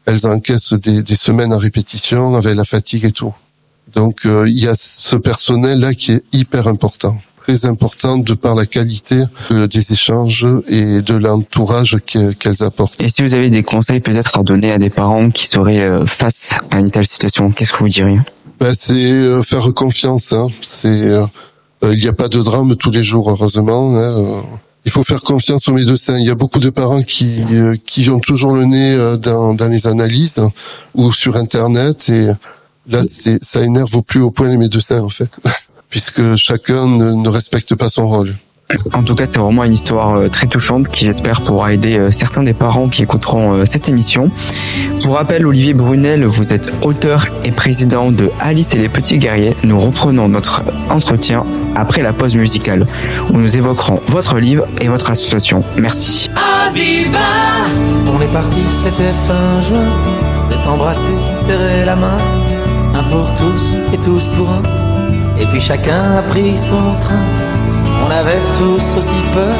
elles 0.04 0.26
encaissent 0.26 0.74
des, 0.74 1.02
des, 1.02 1.16
semaines 1.16 1.52
à 1.52 1.58
répétition 1.58 2.34
avec 2.34 2.54
la 2.54 2.64
fatigue 2.64 3.06
et 3.06 3.12
tout. 3.12 3.34
Donc, 3.94 4.22
il 4.24 4.58
y 4.58 4.68
a 4.68 4.74
ce 4.76 5.16
personnel 5.16 5.80
là 5.80 5.94
qui 5.94 6.12
est 6.12 6.24
hyper 6.32 6.68
important 6.68 7.16
très 7.42 7.66
importante 7.66 8.24
de 8.24 8.34
par 8.34 8.54
la 8.54 8.66
qualité 8.66 9.22
euh, 9.50 9.66
des 9.66 9.92
échanges 9.92 10.46
et 10.68 11.02
de 11.02 11.14
l'entourage 11.14 11.98
qu'elles 12.06 12.62
apportent. 12.62 13.00
Et 13.00 13.08
si 13.08 13.22
vous 13.22 13.34
avez 13.34 13.50
des 13.50 13.62
conseils 13.62 14.00
peut-être 14.00 14.38
à 14.38 14.42
donner 14.42 14.72
à 14.72 14.78
des 14.78 14.90
parents 14.90 15.30
qui 15.30 15.48
seraient 15.48 15.80
euh, 15.80 16.06
face 16.06 16.54
à 16.70 16.78
une 16.78 16.90
telle 16.90 17.06
situation, 17.06 17.50
qu'est-ce 17.50 17.72
que 17.72 17.78
vous 17.78 17.88
diriez? 17.88 18.20
Ben, 18.60 18.72
C'est 18.76 18.94
euh, 18.94 19.42
faire 19.42 19.72
confiance. 19.74 20.32
Hein. 20.32 20.48
C'est 20.60 21.10
il 21.84 21.98
n'y 21.98 22.06
a 22.06 22.12
pas 22.12 22.28
de 22.28 22.40
drame 22.40 22.76
tous 22.76 22.92
les 22.92 23.02
jours, 23.02 23.28
heureusement. 23.28 23.96
Hein. 23.96 24.44
Il 24.84 24.92
faut 24.92 25.02
faire 25.02 25.22
confiance 25.22 25.66
aux 25.66 25.72
médecins. 25.72 26.16
Il 26.16 26.26
y 26.26 26.30
a 26.30 26.36
beaucoup 26.36 26.60
de 26.60 26.70
parents 26.70 27.02
qui 27.02 27.40
qui 27.84 28.08
ont 28.08 28.20
toujours 28.20 28.52
le 28.52 28.66
nez 28.66 29.16
dans, 29.20 29.52
dans 29.54 29.66
les 29.66 29.88
analyses 29.88 30.40
ou 30.94 31.12
sur 31.12 31.36
Internet 31.36 32.08
et 32.08 32.28
là, 32.88 33.02
c'est 33.02 33.42
ça 33.42 33.62
énerve 33.62 33.96
au 33.96 34.02
plus 34.02 34.20
haut 34.22 34.30
point 34.30 34.46
les 34.46 34.56
médecins 34.56 35.00
en 35.00 35.08
fait. 35.08 35.40
puisque 35.92 36.36
chacun 36.36 36.88
ne, 36.88 37.28
respecte 37.28 37.74
pas 37.76 37.88
son 37.90 38.08
rôle. 38.08 38.32
En 38.94 39.02
tout 39.02 39.14
cas, 39.14 39.26
c'est 39.26 39.38
vraiment 39.38 39.64
une 39.64 39.74
histoire 39.74 40.14
euh, 40.14 40.28
très 40.28 40.46
touchante 40.46 40.88
qui, 40.88 41.04
j'espère, 41.04 41.42
pourra 41.42 41.74
aider 41.74 41.98
euh, 41.98 42.10
certains 42.10 42.42
des 42.42 42.54
parents 42.54 42.88
qui 42.88 43.02
écouteront 43.02 43.52
euh, 43.52 43.64
cette 43.66 43.90
émission. 43.90 44.30
Pour 45.04 45.16
rappel, 45.16 45.44
Olivier 45.44 45.74
Brunel, 45.74 46.24
vous 46.24 46.54
êtes 46.54 46.72
auteur 46.80 47.26
et 47.44 47.50
président 47.50 48.10
de 48.10 48.30
Alice 48.40 48.74
et 48.74 48.78
les 48.78 48.88
Petits 48.88 49.18
Guerriers. 49.18 49.54
Nous 49.64 49.78
reprenons 49.78 50.28
notre 50.30 50.62
entretien 50.88 51.44
après 51.76 52.00
la 52.00 52.14
pause 52.14 52.34
musicale 52.34 52.86
où 53.30 53.36
nous 53.36 53.58
évoquerons 53.58 54.00
votre 54.06 54.38
livre 54.38 54.66
et 54.80 54.88
votre 54.88 55.10
association. 55.10 55.62
Merci. 55.76 56.30
On 58.06 58.20
est 58.22 58.32
parti, 58.32 58.62
c'était 58.70 59.12
fin 59.26 59.60
juin. 59.60 59.90
S'est 60.40 60.66
embrassé, 60.66 61.12
serré 61.46 61.84
la 61.84 61.96
main. 61.96 62.16
Un 62.94 63.02
pour 63.10 63.34
tous 63.34 63.76
et 63.92 63.98
tous 63.98 64.26
pour 64.28 64.48
un. 64.48 64.81
Et 65.42 65.46
puis 65.46 65.60
chacun 65.60 66.18
a 66.18 66.22
pris 66.22 66.56
son 66.56 66.94
train. 67.00 67.26
On 68.06 68.10
avait 68.10 68.44
tous 68.56 68.96
aussi 68.96 69.20
peur. 69.34 69.56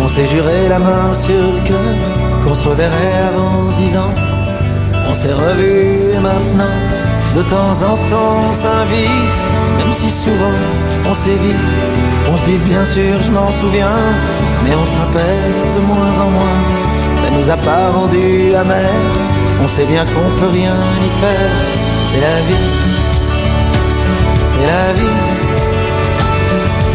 On 0.00 0.08
s'est 0.08 0.26
juré 0.26 0.68
la 0.68 0.80
main 0.80 1.14
sur 1.14 1.40
le 1.54 1.60
cœur 1.62 1.94
qu'on 2.42 2.54
se 2.56 2.68
reverrait 2.68 3.18
avant 3.28 3.70
dix 3.78 3.96
ans. 3.96 4.12
On 5.08 5.14
s'est 5.14 5.32
revus 5.32 6.14
et 6.14 6.18
maintenant, 6.18 6.76
de 7.36 7.42
temps 7.42 7.76
en 7.90 7.96
temps, 8.10 8.38
on 8.50 8.54
s'invite. 8.54 9.38
Même 9.78 9.92
si 9.92 10.10
souvent 10.10 10.58
on 11.08 11.14
s'évite. 11.14 11.70
On 12.32 12.36
se 12.36 12.44
dit 12.46 12.58
bien 12.58 12.84
sûr, 12.84 13.14
je 13.22 13.30
m'en 13.30 13.50
souviens. 13.52 14.00
Mais 14.64 14.74
on 14.74 14.84
se 14.84 14.96
rappelle 14.96 15.54
de 15.76 15.80
moins 15.86 16.14
en 16.24 16.30
moins. 16.30 16.60
Ça 17.22 17.30
nous 17.30 17.50
a 17.50 17.56
pas 17.56 17.90
rendu 17.90 18.52
amers. 18.52 19.14
On 19.62 19.68
sait 19.68 19.86
bien 19.86 20.04
qu'on 20.06 20.40
peut 20.40 20.52
rien 20.52 20.74
y 21.06 21.20
faire. 21.20 21.50
C'est 22.04 22.20
la 22.20 22.40
vie 22.48 22.93
c'est 24.64 24.70
la 24.70 24.92
vie. 24.94 25.20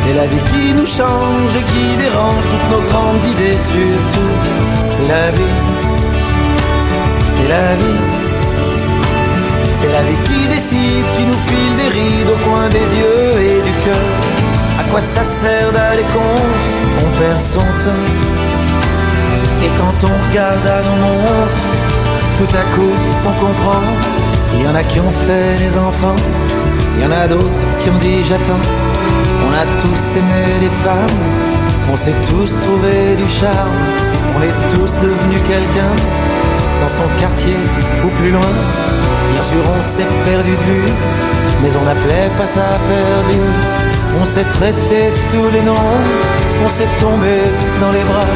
C'est 0.02 0.14
la 0.14 0.26
vie 0.26 0.44
qui 0.52 0.74
nous 0.74 0.86
change 0.86 1.56
et 1.56 1.64
qui 1.72 1.98
dérange 1.98 2.44
toutes 2.52 2.70
nos 2.72 2.84
grandes 2.90 3.24
idées 3.24 3.60
surtout. 3.74 4.34
C'est 4.88 5.08
la 5.08 5.32
vie. 5.32 5.58
C'est 7.36 7.48
la 7.48 7.76
vie. 7.76 8.02
C'est 9.80 9.92
la 9.92 10.02
vie 10.02 10.22
qui 10.26 10.48
décide, 10.48 11.06
qui 11.16 11.24
nous 11.24 11.42
file 11.48 11.76
des 11.82 11.90
rides 11.98 12.30
au 12.30 12.50
coin 12.50 12.70
des 12.70 12.88
yeux 13.02 13.34
et 13.50 13.62
du 13.62 13.74
cœur. 13.86 14.10
À 14.80 14.84
quoi 14.90 15.02
ça 15.02 15.24
sert 15.24 15.72
d'aller 15.72 16.08
contre 16.14 16.70
On 17.04 17.20
perd 17.20 17.42
son 17.42 17.68
temps? 17.84 18.08
Et 19.64 19.72
quand 19.78 20.08
on 20.10 20.30
regarde 20.30 20.66
à 20.66 20.82
nos 20.88 20.98
montres, 21.06 21.66
tout 22.38 22.54
à 22.62 22.64
coup 22.76 22.96
on 23.28 23.34
comprend. 23.46 23.84
Il 24.54 24.64
y 24.64 24.68
en 24.68 24.76
a 24.76 24.84
qui 24.84 25.00
ont 25.00 25.16
fait 25.26 25.54
des 25.64 25.78
enfants 25.78 26.16
y 27.02 27.06
en 27.06 27.12
a 27.12 27.28
d'autres 27.28 27.60
qui 27.82 27.90
ont 27.90 27.98
dit 27.98 28.24
j'attends. 28.24 28.64
On 29.46 29.52
a 29.54 29.66
tous 29.82 30.18
aimé 30.18 30.44
les 30.62 30.74
femmes, 30.84 31.18
on 31.92 31.98
s'est 31.98 32.16
tous 32.30 32.58
trouvé 32.60 33.16
du 33.18 33.28
charme. 33.28 33.80
On 34.36 34.42
est 34.42 34.74
tous 34.74 34.94
devenus 34.96 35.42
quelqu'un 35.48 35.94
dans 36.82 36.90
son 36.90 37.08
quartier 37.20 37.58
ou 38.06 38.10
plus 38.20 38.32
loin. 38.32 38.54
Bien 39.34 39.42
sûr, 39.42 39.64
on 39.78 39.84
s'est 39.84 40.08
perdu 40.26 40.52
de 40.52 40.64
vue, 40.70 40.92
mais 41.62 41.70
on 41.76 41.86
n'appelait 41.86 42.30
pas 42.38 42.48
ça 42.48 42.78
perdu. 42.88 43.40
On 44.22 44.26
s'est 44.26 44.50
traité 44.58 45.14
tous 45.32 45.50
les 45.52 45.62
noms, 45.62 45.98
on 46.66 46.70
s'est 46.70 46.90
tombé 47.00 47.38
dans 47.82 47.92
les 47.92 48.04
bras. 48.04 48.32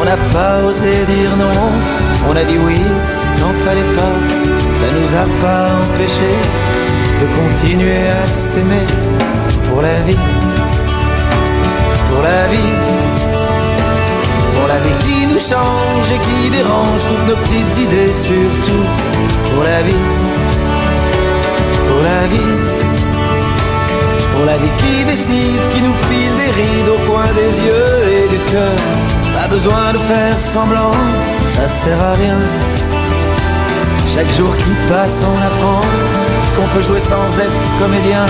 On 0.00 0.04
n'a 0.04 0.16
pas 0.32 0.62
osé 0.66 0.90
dire 1.06 1.36
non, 1.36 1.70
on 2.28 2.36
a 2.36 2.44
dit 2.44 2.58
oui 2.58 2.80
n'en 3.40 3.52
fallait 3.64 3.92
pas. 3.94 4.16
Ça 4.78 4.86
nous 4.96 5.10
a 5.22 5.26
pas 5.40 5.68
empêché 5.84 6.32
de 7.20 7.26
continuer 7.40 8.08
à 8.08 8.26
s'aimer 8.26 8.86
pour 9.68 9.82
la 9.82 10.00
vie, 10.02 10.24
pour 12.10 12.22
la 12.22 12.46
vie, 12.48 12.74
pour 14.54 14.66
la 14.68 14.78
vie 14.84 14.96
qui 15.04 15.26
nous 15.26 15.38
change 15.38 16.08
et 16.14 16.20
qui 16.26 16.50
dérange 16.50 17.02
toutes 17.08 17.26
nos 17.28 17.36
petites 17.36 17.78
idées, 17.84 18.12
surtout 18.12 18.84
pour 19.50 19.64
la 19.64 19.82
vie, 19.82 20.04
pour 21.88 22.02
la 22.02 22.26
vie. 22.28 22.86
Pour 24.34 24.44
la 24.44 24.58
vie 24.58 24.74
qui 24.76 25.04
décide, 25.06 25.62
qui 25.72 25.80
nous 25.80 25.94
file 26.08 26.36
des 26.36 26.52
rides 26.60 26.90
au 26.90 27.10
coin 27.10 27.24
des 27.32 27.52
yeux 27.66 27.96
et 28.16 28.28
du 28.28 28.38
cœur. 28.52 28.76
Pas 29.34 29.48
besoin 29.48 29.94
de 29.94 29.98
faire 29.98 30.38
semblant, 30.38 30.92
ça 31.46 31.66
sert 31.66 31.98
à 31.98 32.12
rien. 32.12 32.38
Chaque 34.14 34.30
jour 34.34 34.54
qui 34.56 34.70
passe, 34.90 35.24
on 35.24 35.36
apprend 35.48 35.80
qu'on 36.56 36.66
peut 36.74 36.82
jouer 36.82 37.00
sans 37.00 37.38
être 37.38 37.78
comédien. 37.78 38.24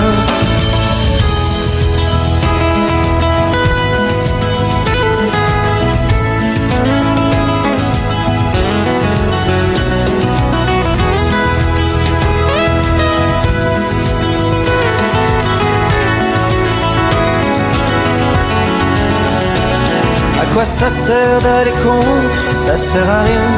Quoi 20.57 20.65
ça 20.65 20.89
sert 20.89 21.43
d'aller 21.43 21.75
contre? 21.85 22.55
Ça 22.55 22.79
sert 22.79 23.07
à 23.07 23.25
rien. 23.25 23.49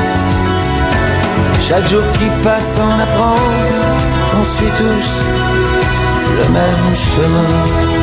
Chaque 1.61 1.87
jour 1.87 2.03
qui 2.15 2.29
passe, 2.43 2.81
on 2.83 3.01
apprend 3.01 3.37
qu'on 4.39 4.45
suit 4.45 4.73
tous 4.77 5.29
le 6.37 6.53
même 6.53 6.95
chemin. 6.95 7.98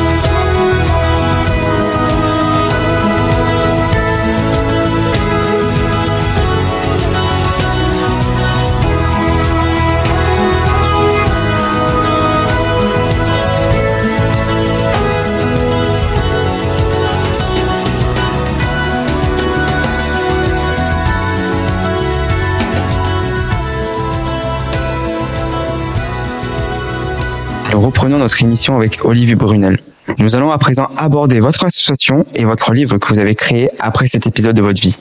Reprenons 27.76 28.16
notre 28.16 28.42
émission 28.42 28.74
avec 28.74 29.04
Olivier 29.04 29.34
Brunel. 29.34 29.78
Nous 30.16 30.34
allons 30.34 30.50
à 30.50 30.56
présent 30.56 30.88
aborder 30.96 31.40
votre 31.40 31.66
association 31.66 32.24
et 32.34 32.46
votre 32.46 32.72
livre 32.72 32.96
que 32.96 33.12
vous 33.12 33.20
avez 33.20 33.34
créé 33.34 33.68
après 33.80 34.06
cet 34.06 34.26
épisode 34.26 34.56
de 34.56 34.62
votre 34.62 34.80
vie. 34.80 34.96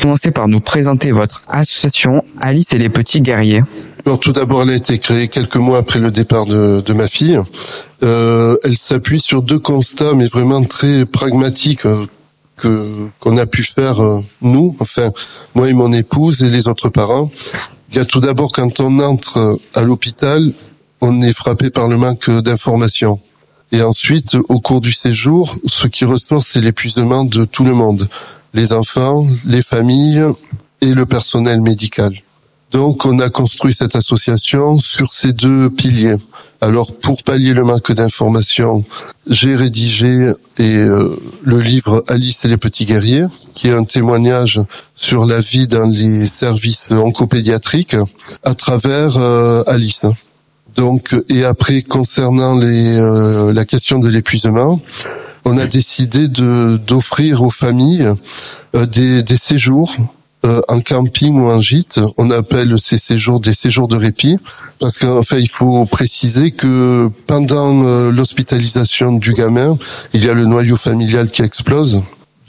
Commencez 0.00 0.30
par 0.30 0.46
nous 0.46 0.60
présenter 0.60 1.10
votre 1.10 1.42
association 1.48 2.22
Alice 2.40 2.72
et 2.72 2.78
les 2.78 2.88
petits 2.88 3.20
guerriers. 3.20 3.62
Alors 4.06 4.20
tout 4.20 4.30
d'abord, 4.30 4.62
elle 4.62 4.70
a 4.70 4.74
été 4.76 4.98
créée 4.98 5.26
quelques 5.26 5.56
mois 5.56 5.78
après 5.78 5.98
le 5.98 6.12
départ 6.12 6.46
de, 6.46 6.80
de 6.80 6.92
ma 6.92 7.08
fille. 7.08 7.40
Euh, 8.04 8.56
elle 8.62 8.76
s'appuie 8.76 9.20
sur 9.20 9.42
deux 9.42 9.58
constats, 9.58 10.14
mais 10.14 10.26
vraiment 10.26 10.62
très 10.62 11.06
pragmatiques 11.06 11.84
euh, 11.84 12.06
que 12.56 12.86
qu'on 13.18 13.38
a 13.38 13.46
pu 13.46 13.64
faire 13.64 14.04
euh, 14.04 14.20
nous, 14.40 14.76
enfin 14.78 15.10
moi 15.56 15.68
et 15.68 15.72
mon 15.72 15.92
épouse 15.92 16.44
et 16.44 16.50
les 16.50 16.68
autres 16.68 16.90
parents. 16.90 17.28
Il 17.90 17.96
y 17.96 17.98
a 17.98 18.04
tout 18.04 18.20
d'abord 18.20 18.52
quand 18.52 18.78
on 18.78 19.00
entre 19.00 19.58
à 19.74 19.82
l'hôpital, 19.82 20.52
on 21.00 21.22
est 21.22 21.32
frappé 21.32 21.70
par 21.70 21.88
le 21.88 21.96
manque 21.96 22.30
d'informations. 22.30 23.20
Et 23.72 23.82
ensuite, 23.82 24.36
au 24.48 24.60
cours 24.60 24.80
du 24.80 24.92
séjour, 24.92 25.56
ce 25.66 25.86
qui 25.86 26.04
ressort, 26.04 26.42
c'est 26.42 26.60
l'épuisement 26.60 27.24
de 27.24 27.44
tout 27.44 27.64
le 27.64 27.74
monde, 27.74 28.08
les 28.52 28.72
enfants, 28.72 29.26
les 29.44 29.62
familles 29.62 30.24
et 30.80 30.92
le 30.94 31.06
personnel 31.06 31.60
médical. 31.60 32.12
Donc, 32.72 33.04
on 33.04 33.18
a 33.18 33.30
construit 33.30 33.74
cette 33.74 33.96
association 33.96 34.78
sur 34.78 35.12
ces 35.12 35.32
deux 35.32 35.70
piliers. 35.70 36.16
Alors, 36.60 36.94
pour 36.94 37.22
pallier 37.22 37.52
le 37.52 37.64
manque 37.64 37.90
d'informations, 37.90 38.84
j'ai 39.26 39.54
rédigé 39.54 40.32
euh, 40.60 41.16
le 41.42 41.60
livre 41.60 42.04
Alice 42.06 42.44
et 42.44 42.48
les 42.48 42.58
petits 42.58 42.84
guerriers, 42.84 43.26
qui 43.54 43.68
est 43.68 43.72
un 43.72 43.84
témoignage 43.84 44.60
sur 44.94 45.26
la 45.26 45.40
vie 45.40 45.66
dans 45.66 45.86
les 45.86 46.26
services 46.26 46.90
oncopédiatriques 46.90 47.96
à 48.44 48.54
travers 48.54 49.16
euh, 49.16 49.62
Alice. 49.66 50.04
Donc, 50.76 51.16
et 51.28 51.44
après, 51.44 51.82
concernant 51.82 52.56
les, 52.56 52.96
euh, 52.96 53.52
la 53.52 53.64
question 53.64 53.98
de 53.98 54.08
l'épuisement, 54.08 54.80
on 55.44 55.58
a 55.58 55.66
décidé 55.66 56.28
de 56.28 56.78
d'offrir 56.86 57.42
aux 57.42 57.50
familles 57.50 58.08
euh, 58.74 58.86
des, 58.86 59.22
des 59.22 59.36
séjours 59.36 59.94
euh, 60.44 60.60
en 60.68 60.80
camping 60.80 61.34
ou 61.34 61.50
en 61.50 61.60
gîte. 61.60 62.00
On 62.18 62.30
appelle 62.30 62.78
ces 62.78 62.98
séjours 62.98 63.40
des 63.40 63.52
séjours 63.52 63.88
de 63.88 63.96
répit 63.96 64.38
parce 64.78 64.98
qu'enfin, 64.98 65.38
il 65.38 65.48
faut 65.48 65.84
préciser 65.86 66.52
que 66.52 67.10
pendant 67.26 68.10
l'hospitalisation 68.10 69.12
du 69.12 69.34
gamin, 69.34 69.76
il 70.14 70.24
y 70.24 70.30
a 70.30 70.34
le 70.34 70.44
noyau 70.44 70.76
familial 70.76 71.30
qui 71.30 71.42
explose 71.42 72.00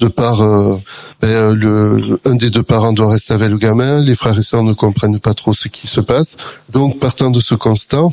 de 0.02 0.08
par 0.08 0.42
euh, 0.42 0.78
ben, 1.22 1.54
le 1.54 2.20
un 2.26 2.36
des 2.36 2.50
deux 2.50 2.64
parents 2.64 2.92
doit 2.92 3.12
rester 3.12 3.34
avec 3.34 3.50
le 3.50 3.58
gamin, 3.58 4.02
les 4.02 4.16
frères 4.16 4.38
et 4.38 4.42
sœurs 4.42 4.64
ne 4.64 4.74
comprennent 4.74 5.20
pas 5.20 5.34
trop 5.34 5.54
ce 5.54 5.68
qui 5.68 5.88
se 5.88 6.02
passe. 6.02 6.38
Donc 6.70 7.00
partant 7.00 7.30
de 7.30 7.40
ce 7.40 7.56
constat, 7.56 8.08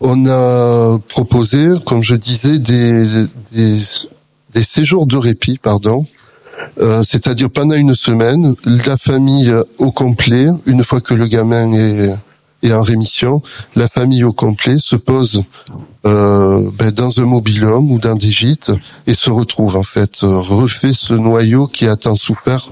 on 0.00 0.26
a 0.26 0.98
proposé, 1.08 1.66
comme 1.86 2.02
je 2.02 2.14
disais, 2.14 2.58
des 2.58 3.26
des, 3.50 3.78
des 4.54 4.62
séjours 4.62 5.06
de 5.06 5.16
répit, 5.16 5.58
pardon, 5.58 6.06
euh, 6.80 7.02
c'est-à-dire 7.02 7.50
pendant 7.50 7.74
une 7.74 7.94
semaine, 7.94 8.54
la 8.64 8.96
famille 8.96 9.52
au 9.78 9.90
complet, 9.90 10.46
une 10.66 10.84
fois 10.84 11.00
que 11.00 11.14
le 11.14 11.26
gamin 11.26 11.72
est, 11.72 12.14
est 12.62 12.72
en 12.72 12.82
rémission, 12.82 13.40
la 13.74 13.88
famille 13.88 14.24
au 14.24 14.32
complet 14.32 14.76
se 14.78 14.96
pose 14.96 15.42
euh, 16.04 16.68
ben, 16.78 16.90
dans 16.90 17.20
un 17.20 17.24
mobilhome 17.24 17.90
ou 17.92 17.98
dans 17.98 18.16
des 18.16 18.30
gîtes 18.30 18.72
et 19.06 19.14
se 19.14 19.30
retrouve 19.30 19.76
en 19.76 19.82
fait, 19.82 20.24
euh, 20.24 20.38
refait 20.38 20.92
ce 20.92 21.14
noyau 21.14 21.66
qui 21.68 21.86
a 21.86 21.96
tant 21.96 22.14
souffert 22.14 22.68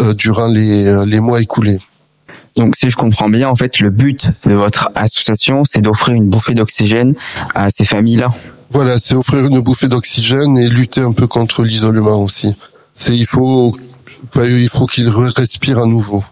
euh, 0.00 0.14
durant 0.14 0.46
les, 0.46 1.04
les 1.06 1.20
mois 1.20 1.40
écoulés. 1.40 1.78
Donc, 2.54 2.76
si 2.76 2.90
je 2.90 2.96
comprends 2.96 3.30
bien, 3.30 3.48
en 3.48 3.54
fait, 3.54 3.78
le 3.78 3.88
but 3.88 4.30
de 4.44 4.52
votre 4.52 4.90
association, 4.94 5.64
c'est 5.64 5.80
d'offrir 5.80 6.14
une 6.14 6.28
bouffée 6.28 6.52
d'oxygène 6.52 7.14
à 7.54 7.70
ces 7.70 7.86
familles-là. 7.86 8.30
Voilà, 8.70 8.98
c'est 8.98 9.14
offrir 9.14 9.46
une 9.46 9.60
bouffée 9.60 9.88
d'oxygène 9.88 10.56
et 10.58 10.68
lutter 10.68 11.00
un 11.00 11.12
peu 11.12 11.26
contre 11.26 11.62
l'isolement 11.62 12.22
aussi. 12.22 12.54
C'est 12.94 13.16
il 13.16 13.26
faut 13.26 13.76
il 14.36 14.68
faut 14.68 14.86
qu'il 14.86 15.08
respire 15.08 15.78
à 15.78 15.86
nouveau. 15.86 16.22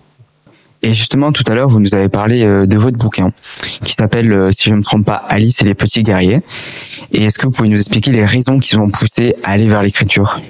Et 0.82 0.94
justement, 0.94 1.30
tout 1.30 1.44
à 1.46 1.54
l'heure, 1.54 1.68
vous 1.68 1.80
nous 1.80 1.94
avez 1.94 2.08
parlé 2.08 2.42
euh, 2.42 2.66
de 2.66 2.78
votre 2.78 2.96
bouquin, 2.96 3.32
qui 3.84 3.94
s'appelle, 3.94 4.32
euh, 4.32 4.50
si 4.50 4.70
je 4.70 4.70
ne 4.70 4.78
me 4.78 4.82
trompe 4.82 5.04
pas, 5.04 5.22
Alice 5.28 5.60
et 5.60 5.64
les 5.66 5.74
petits 5.74 6.02
guerriers. 6.02 6.40
Et 7.12 7.24
est-ce 7.24 7.38
que 7.38 7.46
vous 7.46 7.52
pouvez 7.52 7.68
nous 7.68 7.78
expliquer 7.78 8.12
les 8.12 8.24
raisons 8.24 8.58
qui 8.58 8.76
ont 8.76 8.88
poussé 8.88 9.34
à 9.44 9.50
aller 9.50 9.68
vers 9.68 9.82
l'écriture? 9.82 10.40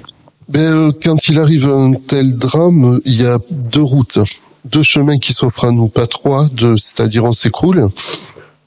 Ben, 0.47 0.59
euh, 0.59 0.91
quand 1.03 1.27
il 1.27 1.37
arrive 1.37 1.67
un 1.67 1.93
tel 1.93 2.37
drame, 2.37 3.01
il 3.03 3.21
y 3.21 3.25
a 3.25 3.39
deux 3.49 3.81
routes, 3.81 4.19
deux 4.63 4.83
chemins 4.83 5.17
qui 5.17 5.33
s'offrent 5.33 5.65
à 5.65 5.71
nous, 5.71 5.89
pas 5.89 6.07
trois, 6.07 6.47
c'est-à-dire 6.77 7.25
on 7.25 7.33
s'écroule, 7.33 7.89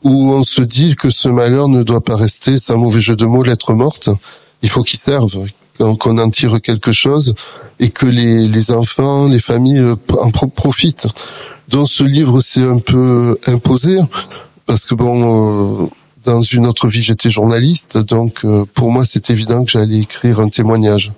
où 0.02 0.34
on 0.34 0.42
se 0.42 0.60
dit 0.60 0.96
que 0.96 1.08
ce 1.08 1.30
malheur 1.30 1.68
ne 1.68 1.82
doit 1.82 2.02
pas 2.02 2.16
rester, 2.16 2.58
c'est 2.58 2.74
un 2.74 2.76
mauvais 2.76 3.00
jeu 3.00 3.16
de 3.16 3.24
mots, 3.24 3.42
lettre 3.42 3.72
morte. 3.72 4.10
Il 4.62 4.68
faut 4.68 4.82
qu'il 4.82 4.98
serve, 4.98 5.46
qu'on 5.78 6.18
en 6.18 6.30
tire 6.30 6.60
quelque 6.60 6.92
chose 6.92 7.34
et 7.80 7.88
que 7.88 8.06
les, 8.06 8.48
les 8.48 8.70
enfants, 8.70 9.28
les 9.28 9.40
familles 9.40 9.82
en 10.10 10.30
profitent. 10.30 11.06
Donc 11.68 11.88
ce 11.88 12.04
livre 12.04 12.40
s'est 12.40 12.62
un 12.62 12.78
peu 12.78 13.38
imposé 13.46 13.98
parce 14.66 14.86
que 14.86 14.94
bon, 14.94 15.84
euh, 15.84 15.86
dans 16.24 16.40
une 16.40 16.66
autre 16.66 16.88
vie 16.88 17.02
j'étais 17.02 17.30
journaliste, 17.30 17.98
donc 17.98 18.44
euh, 18.44 18.64
pour 18.74 18.90
moi 18.90 19.04
c'est 19.04 19.30
évident 19.30 19.64
que 19.64 19.70
j'allais 19.70 20.00
écrire 20.00 20.40
un 20.40 20.48
témoignage. 20.48 21.12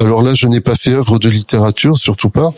Alors 0.00 0.22
là 0.22 0.34
je 0.34 0.46
n'ai 0.46 0.60
pas 0.60 0.76
fait 0.76 0.92
œuvre 0.92 1.18
de 1.18 1.28
littérature, 1.28 1.96
surtout 1.96 2.30
pas, 2.30 2.52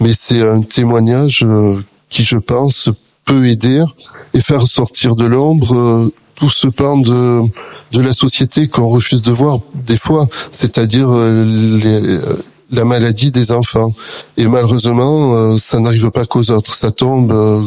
mais 0.00 0.12
c'est 0.14 0.40
un 0.40 0.62
témoignage 0.62 1.44
euh, 1.44 1.76
qui 2.08 2.24
je 2.24 2.36
pense 2.36 2.90
peut 3.24 3.46
aider 3.46 3.84
et 4.34 4.40
faire 4.40 4.66
sortir 4.66 5.14
de 5.14 5.26
l'ombre 5.26 6.10
tout 6.34 6.50
ce 6.50 6.68
pan 6.68 6.96
de 6.96 7.42
de 7.92 8.00
la 8.00 8.12
société 8.12 8.68
qu'on 8.68 8.86
refuse 8.86 9.20
de 9.20 9.32
voir 9.32 9.58
des 9.74 9.96
fois, 9.96 10.28
c'est-à-dire 10.52 11.10
les 11.10 12.20
la 12.70 12.84
maladie 12.84 13.30
des 13.30 13.52
enfants. 13.52 13.92
Et 14.36 14.46
malheureusement, 14.46 15.34
euh, 15.34 15.58
ça 15.58 15.80
n'arrive 15.80 16.10
pas 16.10 16.26
qu'aux 16.26 16.50
autres. 16.50 16.74
Ça 16.74 16.90
tombe, 16.90 17.32
euh, 17.32 17.62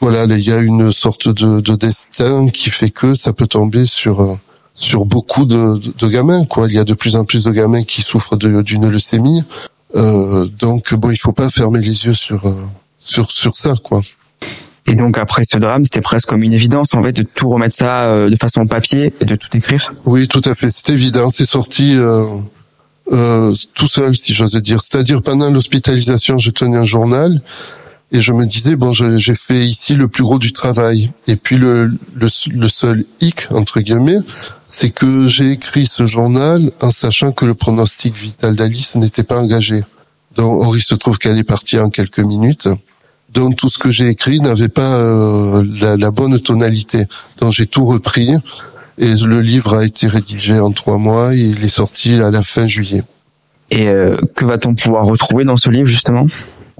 voilà, 0.00 0.24
il 0.24 0.40
y 0.40 0.52
a 0.52 0.58
une 0.58 0.92
sorte 0.92 1.28
de, 1.28 1.60
de, 1.60 1.74
destin 1.74 2.48
qui 2.48 2.70
fait 2.70 2.90
que 2.90 3.14
ça 3.14 3.32
peut 3.32 3.46
tomber 3.46 3.86
sur 3.86 4.22
euh, 4.22 4.34
sur 4.74 5.04
beaucoup 5.04 5.44
de, 5.44 5.80
de, 5.98 6.08
gamins. 6.08 6.44
Quoi, 6.44 6.66
il 6.68 6.74
y 6.74 6.78
a 6.78 6.84
de 6.84 6.94
plus 6.94 7.16
en 7.16 7.24
plus 7.24 7.44
de 7.44 7.52
gamins 7.52 7.84
qui 7.84 8.02
souffrent 8.02 8.36
d'une 8.36 8.88
leucémie. 8.88 9.44
Euh, 9.94 10.46
donc 10.58 10.92
bon, 10.94 11.10
il 11.10 11.16
faut 11.16 11.32
pas 11.32 11.48
fermer 11.48 11.80
les 11.80 12.06
yeux 12.06 12.14
sur 12.14 12.42
sur 12.98 13.30
sur 13.30 13.56
ça, 13.56 13.74
quoi. 13.82 14.00
Et 14.86 14.96
donc 14.96 15.16
après 15.16 15.44
ce 15.50 15.56
drame, 15.58 15.84
c'était 15.84 16.02
presque 16.02 16.28
comme 16.28 16.42
une 16.42 16.52
évidence 16.52 16.94
en 16.94 17.02
fait 17.02 17.12
de 17.12 17.22
tout 17.22 17.48
remettre 17.48 17.76
ça 17.76 18.04
euh, 18.04 18.28
de 18.28 18.36
façon 18.36 18.66
papier 18.66 19.12
et 19.20 19.24
de 19.24 19.34
tout 19.34 19.54
écrire? 19.56 19.92
Oui, 20.04 20.28
tout 20.28 20.42
à 20.44 20.54
fait. 20.54 20.68
C'est 20.70 20.90
évident. 20.90 21.30
C'est 21.30 21.48
sorti 21.48 21.94
euh, 21.94 22.24
euh, 23.12 23.52
tout 23.74 23.88
seul, 23.88 24.16
si 24.16 24.34
j'ose 24.34 24.54
dire. 24.56 24.80
C'est-à-dire 24.80 25.20
pendant 25.22 25.50
l'hospitalisation, 25.50 26.38
je 26.38 26.50
tenais 26.50 26.76
un 26.76 26.84
journal 26.84 27.40
et 28.12 28.20
je 28.20 28.32
me 28.32 28.46
disais 28.46 28.76
bon, 28.76 28.92
j'ai 28.92 29.34
fait 29.34 29.66
ici 29.66 29.94
le 29.94 30.08
plus 30.08 30.22
gros 30.22 30.38
du 30.38 30.52
travail. 30.52 31.10
Et 31.26 31.36
puis 31.36 31.56
le 31.56 31.86
le, 32.14 32.28
le 32.52 32.68
seul 32.68 33.04
hic 33.20 33.48
entre 33.50 33.80
guillemets, 33.80 34.20
c'est 34.66 34.90
que 34.90 35.26
j'ai 35.26 35.50
écrit 35.50 35.86
ce 35.86 36.04
journal 36.04 36.70
en 36.80 36.90
sachant 36.90 37.32
que 37.32 37.44
le 37.44 37.54
pronostic 37.54 38.14
vital 38.14 38.56
d'Alice 38.56 38.94
n'était 38.94 39.24
pas 39.24 39.38
engagé. 39.38 39.82
Donc, 40.36 40.64
or 40.64 40.76
il 40.76 40.82
se 40.82 40.94
trouve 40.94 41.18
qu'elle 41.18 41.38
est 41.38 41.48
partie 41.48 41.78
en 41.78 41.90
quelques 41.90 42.20
minutes. 42.20 42.68
Donc 43.32 43.56
tout 43.56 43.68
ce 43.68 43.78
que 43.78 43.90
j'ai 43.90 44.08
écrit 44.08 44.40
n'avait 44.40 44.68
pas 44.68 44.94
euh, 44.94 45.64
la, 45.80 45.96
la, 45.96 46.10
bonne 46.10 46.38
tonalité. 46.38 47.06
Donc 47.38 47.52
j'ai 47.52 47.66
tout 47.66 47.84
repris 47.84 48.30
et 48.98 49.14
le 49.14 49.40
livre 49.40 49.76
a 49.76 49.84
été 49.84 50.06
rédigé 50.06 50.58
en 50.58 50.70
trois 50.72 50.98
mois 50.98 51.34
et 51.34 51.40
il 51.40 51.64
est 51.64 51.68
sorti 51.68 52.14
à 52.14 52.30
la 52.30 52.42
fin 52.42 52.66
juillet. 52.66 53.02
Et 53.70 53.88
euh, 53.88 54.16
que 54.36 54.44
va-t-on 54.44 54.74
pouvoir 54.74 55.04
retrouver 55.06 55.44
dans 55.44 55.56
ce 55.56 55.70
livre 55.70 55.86
justement? 55.86 56.26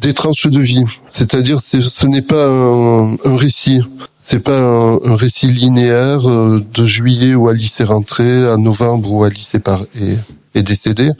Des 0.00 0.12
tranches 0.12 0.46
de 0.46 0.60
vie, 0.60 0.82
c'est-à-dire 1.04 1.60
ce 1.60 2.06
n'est 2.06 2.22
pas 2.22 2.46
un, 2.46 3.16
un 3.24 3.36
récit, 3.36 3.80
c'est 4.18 4.40
pas 4.40 4.60
un, 4.60 4.98
un, 5.04 5.16
récit 5.16 5.46
linéaire 5.46 6.28
euh, 6.28 6.62
de 6.74 6.86
juillet 6.86 7.34
où 7.34 7.48
Alice 7.48 7.80
est 7.80 7.84
rentrée, 7.84 8.48
à 8.48 8.56
novembre 8.56 9.12
où 9.12 9.24
Alice 9.24 9.54
est, 9.54 9.60
par, 9.60 9.82
est, 9.82 10.18
est 10.54 10.62
décédée. 10.62 11.10